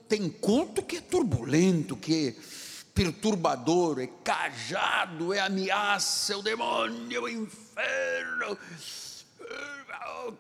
[0.07, 2.64] tem culto que é turbulento, que é
[2.95, 8.57] perturbador, é cajado, é ameaça, é o demônio, é o inferno.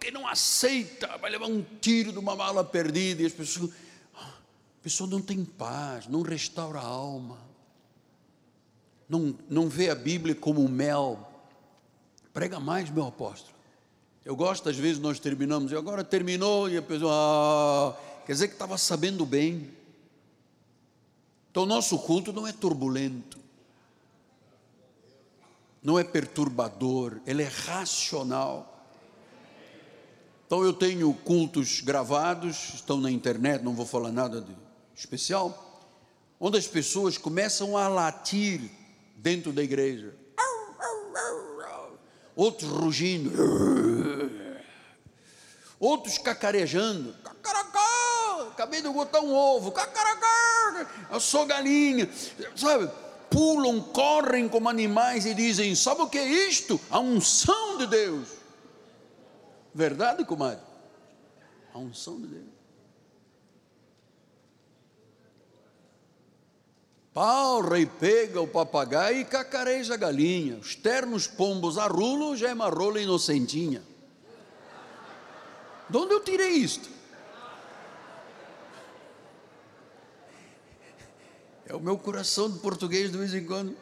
[0.00, 3.70] Que não aceita, vai levar um tiro de uma bala perdida e as pessoas.
[4.14, 7.38] A pessoa não tem paz, não restaura a alma,
[9.08, 11.30] não, não vê a Bíblia como mel.
[12.32, 13.54] Prega mais, meu apóstolo.
[14.24, 18.48] Eu gosto, às vezes, nós terminamos, e agora terminou, e a pessoa, ah, quer dizer
[18.48, 19.70] que estava sabendo bem.
[21.54, 23.38] Então, nosso culto não é turbulento,
[25.80, 28.84] não é perturbador, ele é racional.
[30.44, 34.52] Então, eu tenho cultos gravados, estão na internet, não vou falar nada de
[34.96, 35.94] especial,
[36.40, 38.60] onde as pessoas começam a latir
[39.14, 40.12] dentro da igreja,
[42.34, 43.30] outros rugindo,
[45.78, 47.14] outros cacarejando,
[48.64, 52.08] acabei de botar um ovo, cacaracá, eu sou galinha,
[52.56, 52.90] sabe?
[53.30, 56.80] Pulam, correm como animais e dizem: Sabe o que é isto?
[56.90, 58.28] A unção de Deus.
[59.74, 60.62] Verdade, comadre?
[61.72, 62.54] A unção de Deus.
[67.12, 70.56] Pau, rei pega o papagaio e cacareja a galinha.
[70.56, 73.82] Os ternos pombos arrulam, já é uma rola inocentinha.
[75.88, 76.88] De onde eu tirei isto?
[81.66, 83.74] É o meu coração de português de vez em quando.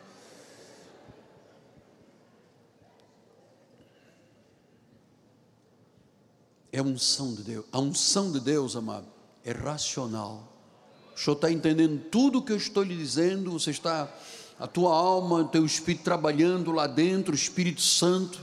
[6.71, 7.67] É a unção de Deus.
[7.71, 9.07] A unção de Deus, amado,
[9.45, 10.49] é racional.
[11.15, 13.51] O senhor está entendendo tudo o que eu estou lhe dizendo?
[13.53, 14.09] Você está,
[14.59, 18.41] a tua alma, o teu espírito trabalhando lá dentro, o Espírito Santo.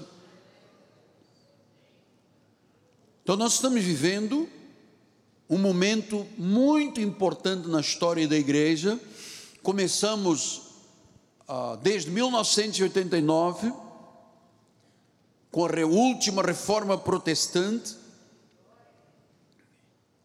[3.23, 4.47] Então, nós estamos vivendo
[5.49, 8.99] um momento muito importante na história da igreja.
[9.61, 10.61] Começamos
[11.47, 13.73] ah, desde 1989,
[15.51, 17.97] com a última reforma protestante,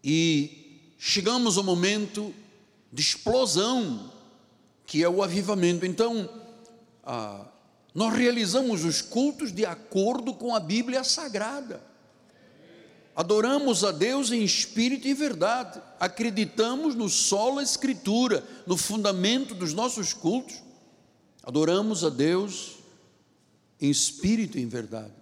[0.03, 2.33] e chegamos ao momento
[2.93, 4.13] de explosão,
[4.87, 5.85] que é o avivamento.
[5.85, 6.29] Então,
[7.03, 7.47] ah,
[7.95, 11.94] nós realizamos os cultos de acordo com a Bíblia Sagrada.
[13.17, 15.81] Adoramos a Deus em espírito e verdade.
[16.01, 20.63] Acreditamos no solo escritura, no fundamento dos nossos cultos.
[21.43, 22.77] Adoramos a Deus
[23.81, 25.13] em espírito e em verdade.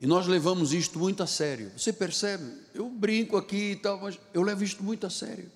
[0.00, 1.70] E nós levamos isto muito a sério.
[1.76, 2.44] Você percebe?
[2.74, 5.50] Eu brinco aqui e tal, mas eu levo isto muito a sério.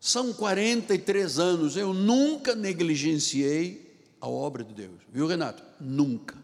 [0.00, 5.00] São 43 anos, eu nunca negligenciei a obra de Deus.
[5.10, 5.62] Viu, Renato?
[5.80, 6.43] Nunca.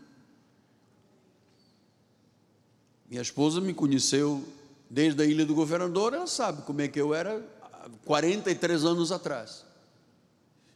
[3.11, 4.47] Minha esposa me conheceu
[4.89, 7.45] desde a Ilha do Governador, ela sabe como é que eu era
[8.05, 9.67] 43 anos atrás.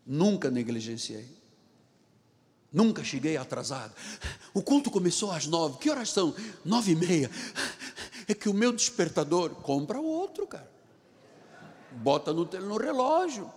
[0.05, 1.29] Nunca negligenciei.
[2.73, 3.95] Nunca cheguei atrasado.
[4.53, 5.79] O culto começou às nove.
[5.79, 6.35] Que horas são?
[6.65, 7.31] Nove e meia.
[8.27, 10.73] É que o meu despertador compra outro, cara.
[11.93, 13.53] Bota no, no relógio.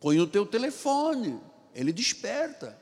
[0.00, 1.38] Põe no teu telefone.
[1.74, 2.77] Ele desperta.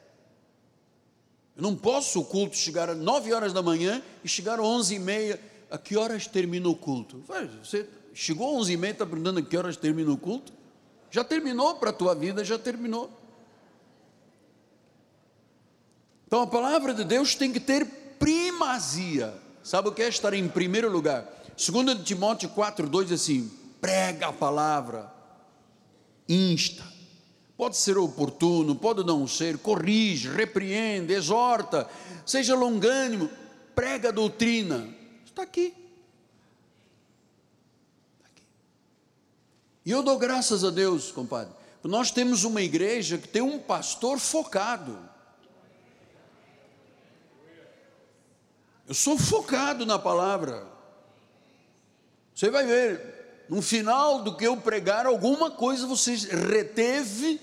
[1.56, 4.96] Eu não posso o culto chegar às nove horas da manhã e chegar às onze
[4.96, 5.40] e meia.
[5.70, 7.24] A que horas termina o culto?
[7.62, 10.52] Você chegou às onze e meia, está perguntando a que horas termina o culto?
[11.10, 13.10] Já terminou para a tua vida, já terminou.
[16.26, 17.86] Então a palavra de Deus tem que ter
[18.18, 19.34] primazia.
[19.62, 21.26] Sabe o que é estar em primeiro lugar?
[21.56, 23.50] 2 Timóteo 4, 2 diz assim:
[23.80, 25.12] prega a palavra,
[26.28, 26.95] insta.
[27.56, 31.88] Pode ser oportuno, pode não ser, corrige, repreende, exorta,
[32.24, 33.30] seja longânimo,
[33.74, 34.88] prega a doutrina.
[35.24, 35.74] Está aqui.
[38.16, 38.42] Está aqui.
[39.86, 41.54] E eu dou graças a Deus, compadre.
[41.82, 44.98] Nós temos uma igreja que tem um pastor focado.
[48.86, 50.66] Eu sou focado na palavra.
[52.34, 53.15] Você vai ver,
[53.48, 57.40] no final do que eu pregar, alguma coisa você reteve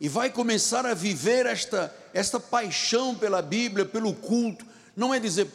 [0.00, 4.66] e vai começar a viver esta, esta paixão pela Bíblia, pelo culto.
[4.94, 5.48] Não é dizer,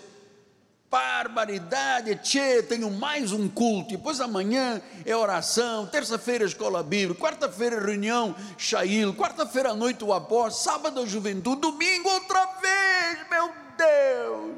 [0.89, 8.35] barbaridade, tchê, tenho mais um culto, depois amanhã é oração, terça-feira escola bíblica, quarta-feira reunião
[8.57, 14.55] Shail, quarta-feira à noite o apóstolo, sábado a juventude, domingo outra vez, meu Deus.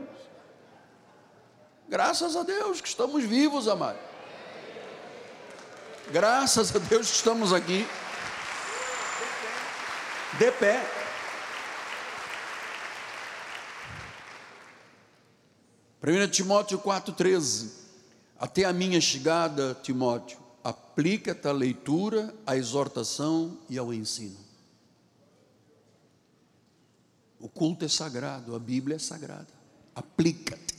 [1.88, 4.13] Graças a Deus que estamos vivos, amado.
[6.12, 7.88] Graças a Deus que estamos aqui.
[10.38, 10.84] De pé.
[16.02, 17.70] Primeiro Timóteo 4,13.
[18.38, 24.38] Até a minha chegada, Timóteo, aplica-te à leitura, à exortação e ao ensino.
[27.40, 29.48] O culto é sagrado, a Bíblia é sagrada.
[29.96, 30.73] Aplica-te.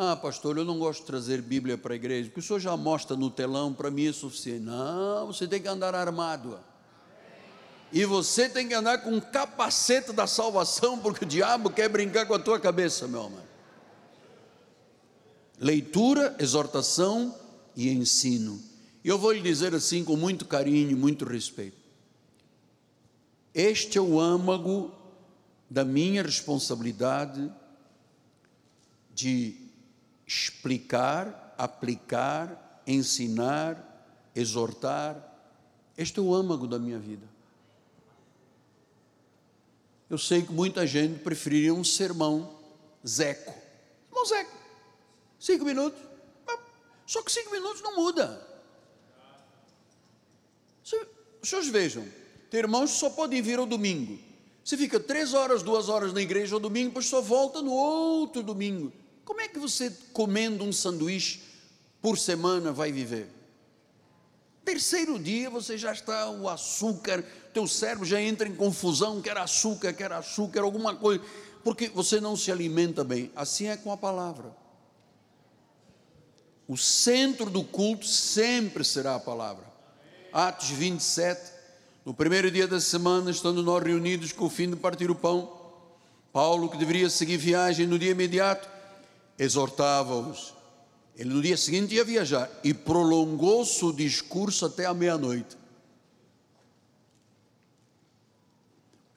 [0.00, 2.76] Ah, pastor, eu não gosto de trazer Bíblia para a igreja, porque o senhor já
[2.76, 4.60] mostra no telão, para mim é suficiente.
[4.60, 6.60] Não, você tem que andar armado.
[7.92, 12.26] E você tem que andar com um capacete da salvação, porque o diabo quer brincar
[12.26, 13.42] com a tua cabeça, meu amor.
[15.58, 17.34] Leitura, exortação
[17.74, 18.62] e ensino.
[19.02, 21.76] E eu vou lhe dizer assim com muito carinho, muito respeito.
[23.52, 24.92] Este é o âmago
[25.68, 27.52] da minha responsabilidade
[29.12, 29.66] de
[30.28, 35.16] explicar, aplicar, ensinar, exortar.
[35.96, 37.26] Este é o âmago da minha vida.
[40.10, 42.58] Eu sei que muita gente preferiria um sermão
[43.06, 43.54] zeco.
[44.10, 44.52] Irmão zeco.
[45.40, 46.00] Cinco minutos.
[47.06, 48.46] Só que cinco minutos não muda.
[51.40, 52.06] Os senhores vejam,
[52.50, 54.18] tem irmãos que só podem vir ao domingo.
[54.62, 58.42] Você fica três horas, duas horas na igreja ao domingo, depois só volta no outro
[58.42, 58.92] domingo.
[59.28, 61.42] Como é que você, comendo um sanduíche
[62.00, 63.28] por semana, vai viver?
[64.64, 67.22] Terceiro dia você já está o açúcar,
[67.52, 71.22] teu cérebro já entra em confusão, quer açúcar, quer açúcar, alguma coisa,
[71.62, 73.30] porque você não se alimenta bem.
[73.36, 74.56] Assim é com a palavra.
[76.66, 79.66] O centro do culto sempre será a palavra.
[80.32, 81.52] Atos 27,
[82.02, 85.54] no primeiro dia da semana, estando nós reunidos com o fim de partir o pão,
[86.32, 88.77] Paulo, que deveria seguir viagem no dia imediato,
[89.38, 90.54] exortava-os.
[91.16, 95.56] Ele no dia seguinte ia viajar e prolongou-se o discurso até a meia-noite.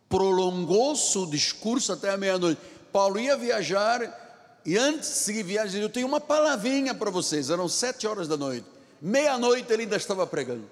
[0.10, 2.62] Prolongou-se o discurso até a meia-noite.
[2.92, 4.20] Paulo ia viajar
[4.66, 7.50] e antes de seguir viagem, eu tenho uma palavrinha para vocês.
[7.50, 8.66] Eram sete horas da noite.
[9.02, 10.70] Meia-noite ele ainda estava pregando.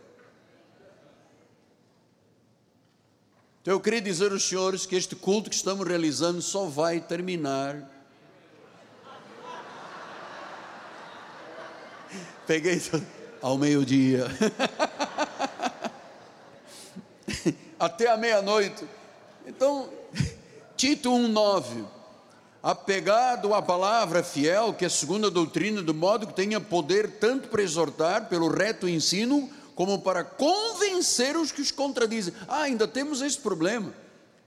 [3.61, 7.98] Então eu queria dizer aos senhores que este culto que estamos realizando só vai terminar.
[12.49, 12.81] Peguei
[13.43, 14.25] ao meio-dia.
[17.79, 18.83] Até a meia-noite.
[19.45, 19.87] Então,
[20.75, 21.85] Tito 1,9.
[22.63, 27.49] Apegado à palavra fiel, que é segundo a doutrina, do modo que tenha poder tanto
[27.49, 32.33] para exortar pelo reto ensino, como para convencer os que os contradizem.
[32.47, 33.93] Ah, ainda temos esse problema.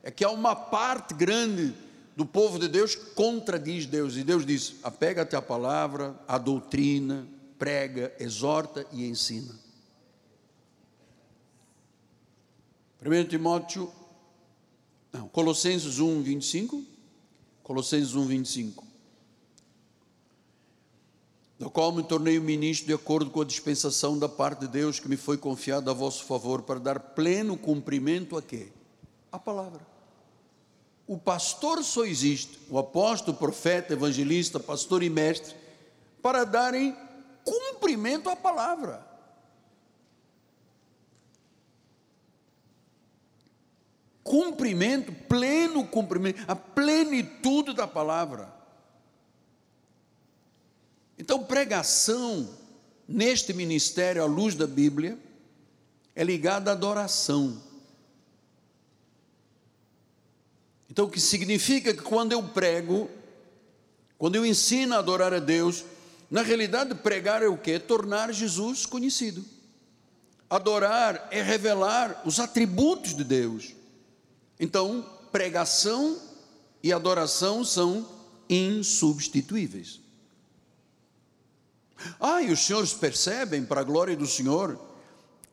[0.02, 1.72] É que há uma parte grande
[2.16, 4.16] do povo de Deus que contradiz Deus.
[4.16, 7.28] E Deus diz: apega-te à palavra, à doutrina,
[7.62, 9.54] prega, exorta e ensina.
[13.00, 13.88] 1 Timóteo,
[15.12, 16.84] não, Colossenses 1, 25.
[17.62, 18.84] Colossenses 1, 25
[21.56, 25.08] do qual me tornei ministro de acordo com a dispensação da parte de Deus que
[25.08, 28.72] me foi confiada a vosso favor para dar pleno cumprimento a quê?
[29.30, 29.86] A palavra.
[31.06, 35.54] O pastor só existe, o apóstolo, profeta, evangelista, pastor e mestre,
[36.20, 36.96] para darem
[37.44, 39.06] cumprimento à palavra.
[44.22, 48.52] Cumprimento, pleno cumprimento, a plenitude da palavra.
[51.18, 52.48] Então, pregação
[53.06, 55.18] neste ministério à luz da Bíblia
[56.14, 57.62] é ligada à adoração.
[60.90, 63.08] Então, o que significa que quando eu prego,
[64.18, 65.84] quando eu ensino a adorar a Deus,
[66.32, 67.78] na realidade, pregar é o que?
[67.78, 69.44] Tornar Jesus conhecido.
[70.48, 73.74] Adorar é revelar os atributos de Deus.
[74.58, 76.18] Então, pregação
[76.82, 78.08] e adoração são
[78.48, 80.00] insubstituíveis.
[82.18, 84.80] Ah, e os senhores percebem, para a glória do Senhor,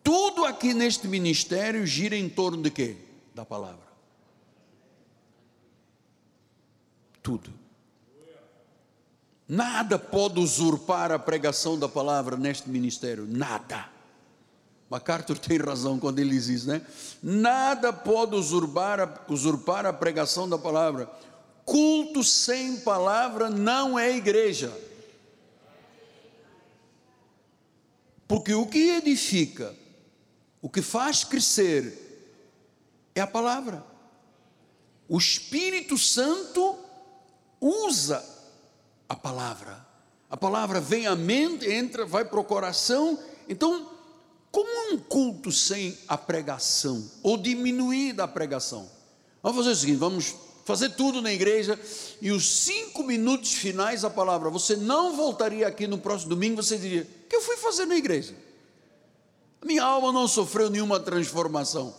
[0.02, 2.96] tudo aqui neste ministério gira em torno de quê?
[3.36, 3.86] Da palavra.
[7.22, 7.59] Tudo.
[9.50, 13.90] Nada pode usurpar a pregação da palavra neste ministério, nada.
[14.88, 16.86] MacArthur tem razão quando ele diz isso, né?
[17.22, 21.10] Nada pode usurpar a, usurpar a pregação da palavra.
[21.66, 24.72] Culto sem palavra não é igreja.
[28.28, 29.76] Porque o que edifica,
[30.62, 32.32] o que faz crescer,
[33.16, 33.84] é a palavra.
[35.08, 36.78] O Espírito Santo
[37.60, 38.38] usa
[39.10, 39.86] a palavra.
[40.30, 43.18] A palavra vem à mente, entra, vai para o coração.
[43.50, 43.90] Então,
[44.52, 48.90] como um culto sem a pregação, ou diminuir da pregação?
[49.42, 50.36] Vamos fazer o seguinte: vamos
[50.66, 51.80] fazer tudo na igreja
[52.22, 54.52] e os cinco minutos finais a palavra.
[54.52, 57.96] Você não voltaria aqui no próximo domingo, você diria: O que eu fui fazer na
[57.96, 58.36] igreja?
[59.66, 61.94] Minha alma não sofreu nenhuma transformação.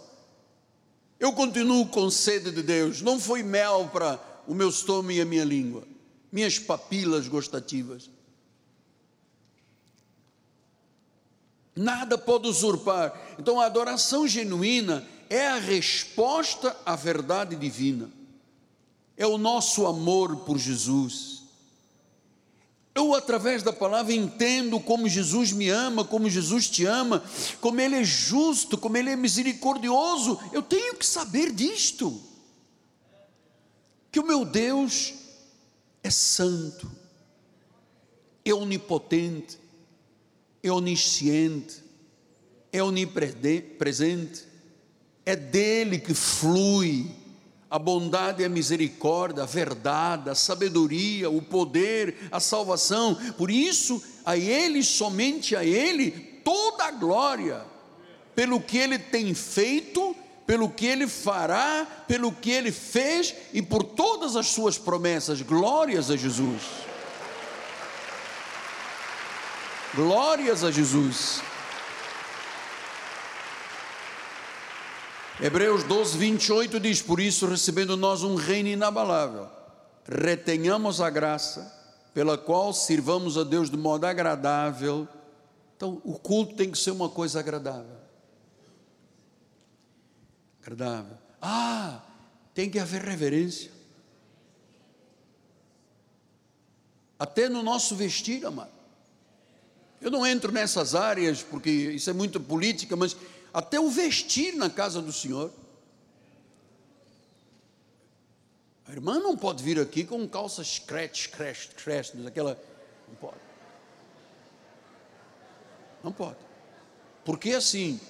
[1.18, 3.02] Eu continuo com sede de Deus.
[3.02, 5.82] Não foi mel para o meu estômago e a minha língua,
[6.30, 8.10] minhas papilas gustativas.
[11.74, 13.12] Nada pode usurpar.
[13.38, 18.10] Então a adoração genuína é a resposta à verdade divina
[19.20, 21.42] é o nosso amor por Jesus,
[22.92, 27.22] Eu, através da palavra, entendo como Jesus me ama, como Jesus te ama,
[27.60, 30.40] como Ele é justo, como Ele é misericordioso.
[30.52, 32.20] Eu tenho que saber disto.
[34.10, 35.14] Que o meu Deus
[36.02, 36.90] é santo,
[38.44, 39.58] é onipotente,
[40.62, 41.82] é onisciente,
[42.72, 44.44] é onipresente,
[45.24, 47.10] é dele que flui
[47.70, 53.14] a bondade e a misericórdia, a verdade, a sabedoria, o poder, a salvação.
[53.38, 56.10] Por isso, a Ele, somente a Ele,
[56.44, 57.64] toda a glória,
[58.34, 60.16] pelo que Ele tem feito,
[60.50, 65.40] pelo que Ele fará, pelo que Ele fez e por todas as Suas promessas.
[65.42, 66.60] Glórias a Jesus.
[69.94, 71.40] Glórias a Jesus.
[75.40, 79.48] Hebreus 12, 28 diz: Por isso, recebendo nós um reino inabalável,
[80.04, 81.72] retenhamos a graça,
[82.12, 85.06] pela qual sirvamos a Deus de modo agradável.
[85.76, 87.99] Então, o culto tem que ser uma coisa agradável.
[90.62, 91.16] Agradável.
[91.40, 92.02] Ah,
[92.54, 93.70] tem que haver reverência.
[97.18, 98.72] Até no nosso vestir, amado.
[100.00, 103.16] Eu não entro nessas áreas porque isso é muito política, mas
[103.52, 105.52] até o vestir na casa do Senhor.
[108.86, 112.58] A irmã não pode vir aqui com calças scratch, scratch, scratch, aquela.
[113.06, 113.40] Não pode.
[116.02, 116.38] Não pode.
[117.24, 118.00] Porque assim,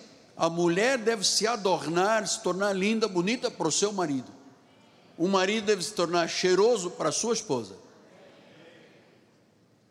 [0.40, 4.32] a mulher deve se adornar, se tornar linda, bonita para o seu marido.
[5.18, 7.76] O marido deve se tornar cheiroso para a sua esposa.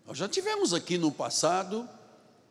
[0.08, 1.88] Nós já tivemos aqui no passado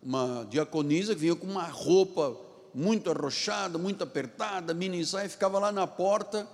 [0.01, 2.37] uma diaconisa que vinha com uma roupa
[2.73, 6.47] muito arrochada, muito apertada, mini saia, ficava lá na porta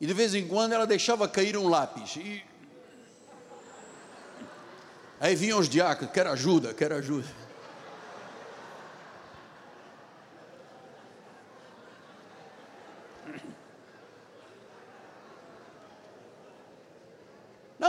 [0.00, 2.14] e de vez em quando ela deixava cair um lápis.
[2.14, 2.44] E...
[5.18, 7.41] Aí vinham os diáconos, quer ajuda, quer ajuda.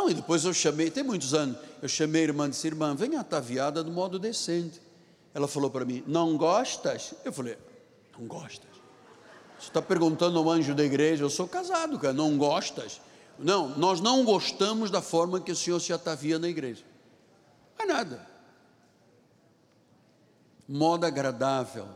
[0.03, 2.93] Não, e depois eu chamei, tem muitos anos, eu chamei a irmã e disse, irmã,
[2.93, 4.81] venha ataviada do modo decente.
[5.33, 7.13] Ela falou para mim, não gostas?
[7.23, 7.57] Eu falei,
[8.17, 8.69] não gostas?
[9.57, 12.99] Você está perguntando ao anjo da igreja, eu sou casado, cara, não gostas?
[13.39, 16.83] Não, nós não gostamos da forma que o Senhor se atavia na igreja.
[17.79, 18.27] Não é nada.
[20.67, 21.87] Modo agradável,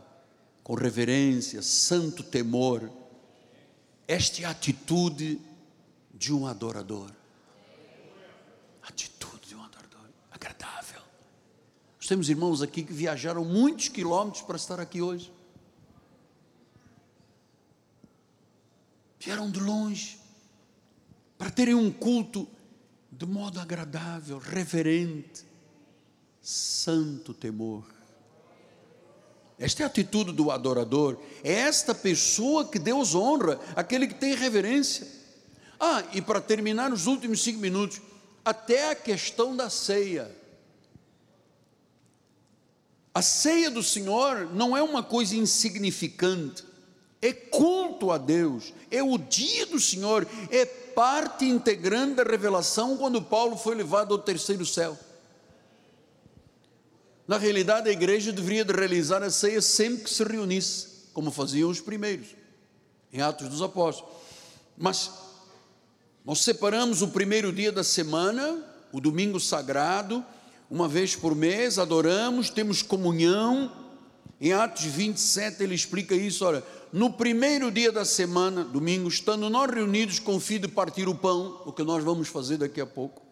[0.64, 2.90] com reverência, santo temor.
[4.06, 5.38] Esta é a atitude
[6.14, 7.10] de um adorador.
[8.88, 10.08] Atitude de um adorador,
[10.40, 11.02] agradável.
[11.96, 15.32] Nós temos irmãos aqui que viajaram muitos quilômetros para estar aqui hoje.
[19.20, 20.18] vieram de longe
[21.36, 22.48] para terem um culto
[23.12, 25.44] de modo agradável, reverente,
[26.40, 27.84] santo temor.
[29.58, 34.34] Esta é a atitude do adorador, é esta pessoa que Deus honra, aquele que tem
[34.34, 35.06] reverência.
[35.80, 38.00] Ah, e para terminar os últimos cinco minutos,
[38.48, 40.34] até a questão da ceia.
[43.12, 46.64] A ceia do Senhor não é uma coisa insignificante,
[47.20, 53.20] é culto a Deus, é o dia do Senhor, é parte integrante da revelação quando
[53.20, 54.98] Paulo foi levado ao terceiro céu.
[57.26, 61.68] Na realidade, a igreja deveria de realizar a ceia sempre que se reunisse, como faziam
[61.68, 62.28] os primeiros,
[63.12, 64.10] em Atos dos Apóstolos.
[64.74, 65.27] Mas
[66.28, 68.62] nós separamos o primeiro dia da semana,
[68.92, 70.22] o domingo sagrado,
[70.70, 73.72] uma vez por mês, adoramos, temos comunhão.
[74.38, 76.62] Em Atos 27 ele explica isso, olha,
[76.92, 81.14] no primeiro dia da semana, domingo, estando nós reunidos com o fim de partir o
[81.14, 83.22] pão, o que nós vamos fazer daqui a pouco.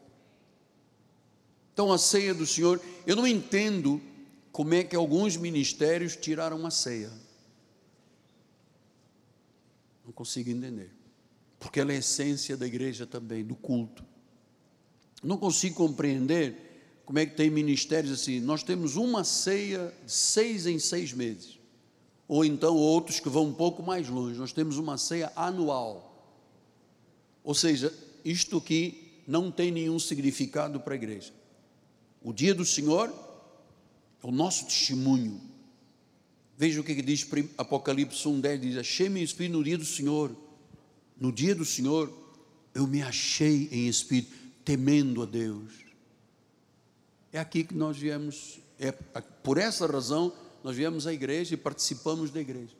[1.74, 4.00] Então, a ceia do Senhor, eu não entendo
[4.50, 7.12] como é que alguns ministérios tiraram a ceia.
[10.02, 10.95] Não consigo entender.
[11.58, 14.04] Porque ela é a essência da igreja também, do culto.
[15.22, 18.40] Não consigo compreender como é que tem ministérios assim.
[18.40, 21.56] Nós temos uma ceia de seis em seis meses
[22.28, 24.38] ou então outros que vão um pouco mais longe.
[24.38, 26.12] Nós temos uma ceia anual.
[27.44, 27.92] Ou seja,
[28.24, 31.32] isto aqui não tem nenhum significado para a igreja.
[32.22, 33.08] O dia do Senhor
[34.22, 35.40] é o nosso testemunho.
[36.58, 37.26] Veja o que diz
[37.56, 40.34] Apocalipse 1,10: diz: Achei-me no dia do Senhor.
[41.18, 42.12] No dia do Senhor,
[42.74, 45.72] eu me achei em espírito, temendo a Deus.
[47.32, 52.30] É aqui que nós viemos, é por essa razão nós viemos à igreja e participamos
[52.30, 52.74] da igreja.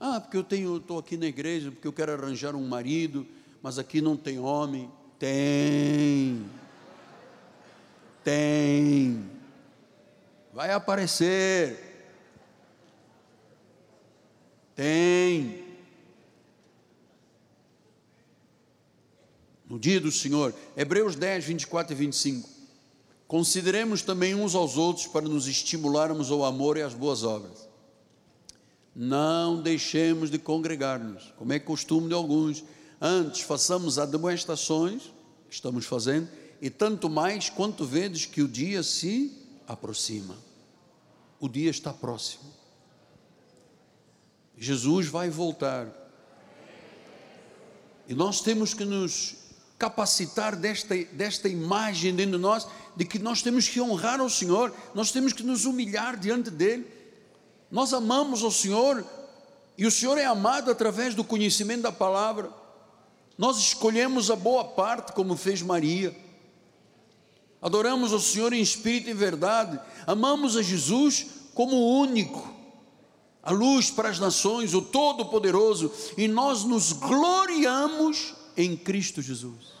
[0.00, 3.26] Ah, porque eu tenho, estou aqui na igreja porque eu quero arranjar um marido,
[3.62, 4.90] mas aqui não tem homem.
[5.18, 6.44] Tem.
[8.24, 9.30] Tem.
[10.52, 12.08] Vai aparecer.
[14.74, 15.71] Tem.
[19.72, 22.46] No dia do Senhor, Hebreus 10, 24 e 25.
[23.26, 27.66] Consideremos também uns aos outros para nos estimularmos ao amor e às boas obras.
[28.94, 32.62] Não deixemos de congregar-nos, como é costume de alguns.
[33.00, 35.10] Antes, façamos admoestações,
[35.48, 36.28] estamos fazendo,
[36.60, 39.32] e tanto mais quanto vedes que o dia se
[39.66, 40.36] aproxima.
[41.40, 42.52] O dia está próximo.
[44.54, 45.88] Jesus vai voltar.
[48.06, 49.40] E nós temos que nos
[49.82, 52.66] capacitar desta, desta imagem dentro de nós,
[52.96, 56.86] de que nós temos que honrar ao Senhor, nós temos que nos humilhar diante dEle.
[57.70, 59.04] Nós amamos ao Senhor
[59.76, 62.50] e o Senhor é amado através do conhecimento da palavra.
[63.36, 66.14] Nós escolhemos a boa parte, como fez Maria
[67.62, 72.52] adoramos o Senhor em espírito e verdade, amamos a Jesus como o único,
[73.40, 79.71] a luz para as nações, o Todo-Poderoso, e nós nos gloriamos em Cristo Jesus.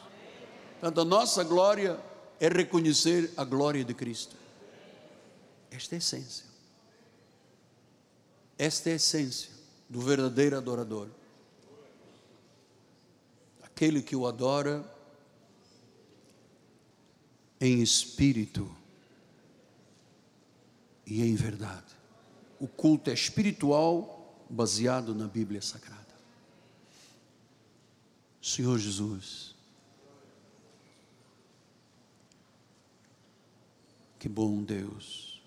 [0.82, 1.96] Portanto, a nossa glória
[2.40, 4.34] é reconhecer a glória de Cristo.
[5.70, 6.44] Esta é a essência.
[8.58, 9.52] Esta é a essência
[9.88, 11.06] do verdadeiro adorador.
[13.62, 14.84] Aquele que o adora
[17.60, 18.68] em espírito
[21.06, 21.94] e em verdade.
[22.58, 26.02] O culto é espiritual baseado na Bíblia Sagrada.
[28.42, 29.51] Senhor Jesus,
[34.22, 35.42] que bom Deus,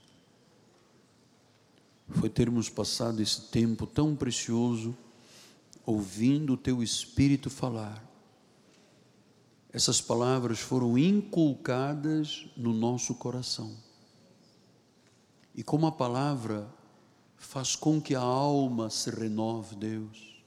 [2.09, 4.93] foi termos passado esse tempo tão precioso
[5.85, 8.03] ouvindo o Teu Espírito falar.
[9.71, 13.73] Essas palavras foram inculcadas no nosso coração.
[15.55, 16.69] E como a palavra
[17.37, 20.43] faz com que a alma se renove, Deus,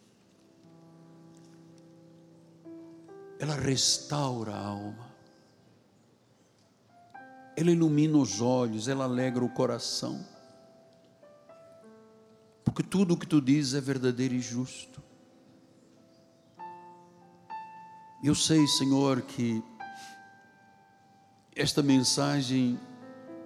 [3.39, 5.08] ela restaura a alma,
[7.59, 10.25] ela ilumina os olhos, ela alegra o coração,
[12.65, 15.03] porque tudo o que tu dizes é verdadeiro e justo.
[18.23, 19.61] Eu sei, Senhor, que
[21.57, 22.79] esta mensagem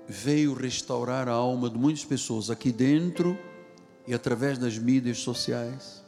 [0.06, 3.38] veio restaurar a alma de muitas pessoas aqui dentro
[4.06, 6.04] e através das mídias sociais.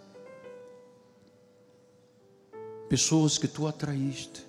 [2.87, 4.45] Pessoas que tu atraíste,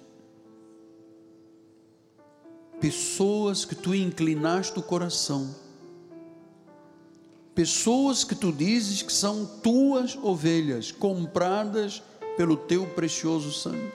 [2.79, 5.55] pessoas que tu inclinaste o coração,
[7.53, 12.03] pessoas que tu dizes que são tuas ovelhas, compradas
[12.35, 13.93] pelo teu precioso sangue.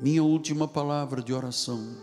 [0.00, 1.96] Minha última palavra de oração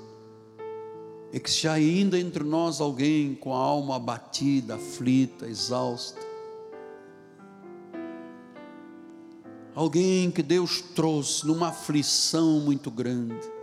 [1.33, 6.19] é que se ainda entre nós alguém com a alma abatida, aflita, exausta,
[9.75, 13.58] alguém que Deus trouxe numa aflição muito grande,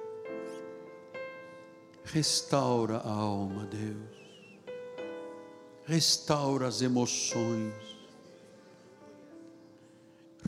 [2.07, 4.17] restaura a alma, Deus,
[5.85, 7.75] restaura as emoções,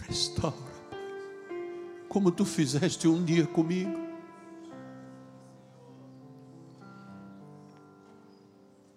[0.07, 0.79] restaura
[2.09, 4.09] como tu fizeste um dia comigo.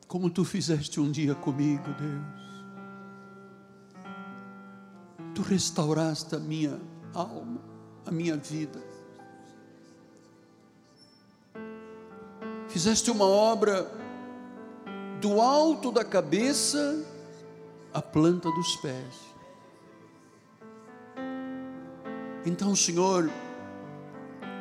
[0.07, 2.41] Como tu fizeste um dia comigo, Deus.
[5.35, 6.79] Tu restauraste a minha
[7.13, 7.61] alma,
[8.05, 8.90] a minha vida.
[12.71, 13.91] Fizeste uma obra
[15.19, 17.05] do alto da cabeça
[17.93, 19.13] à planta dos pés.
[22.45, 23.29] Então, Senhor,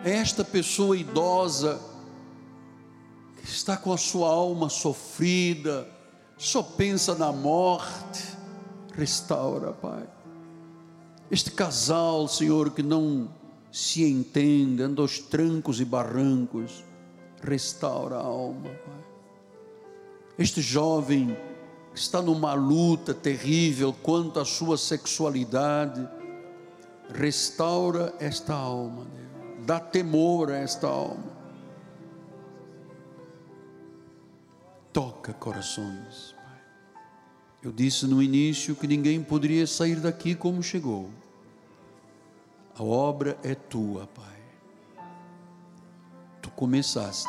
[0.04, 1.80] é esta pessoa idosa
[3.36, 5.88] que está com a sua alma sofrida,
[6.36, 8.22] só pensa na morte,
[8.92, 10.06] restaura, Pai.
[11.30, 13.30] Este casal, Senhor, que não
[13.70, 16.82] se entende, anda aos trancos e barrancos,
[17.42, 19.00] restaura a alma, Pai.
[20.38, 21.36] Este jovem
[21.94, 26.08] está numa luta terrível quanto à sua sexualidade,
[27.12, 29.66] restaura esta alma, Deus.
[29.66, 31.38] dá temor a esta alma.
[34.92, 36.60] Toca corações, Pai.
[37.62, 41.10] Eu disse no início que ninguém poderia sair daqui como chegou.
[42.74, 44.39] A obra é tua, Pai.
[46.60, 47.26] Começaste.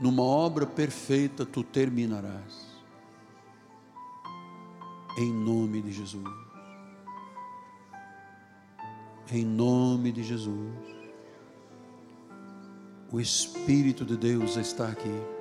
[0.00, 2.68] Numa obra perfeita tu terminarás.
[5.18, 6.48] Em nome de Jesus
[9.30, 10.72] em nome de Jesus.
[13.10, 15.37] O Espírito de Deus está aqui.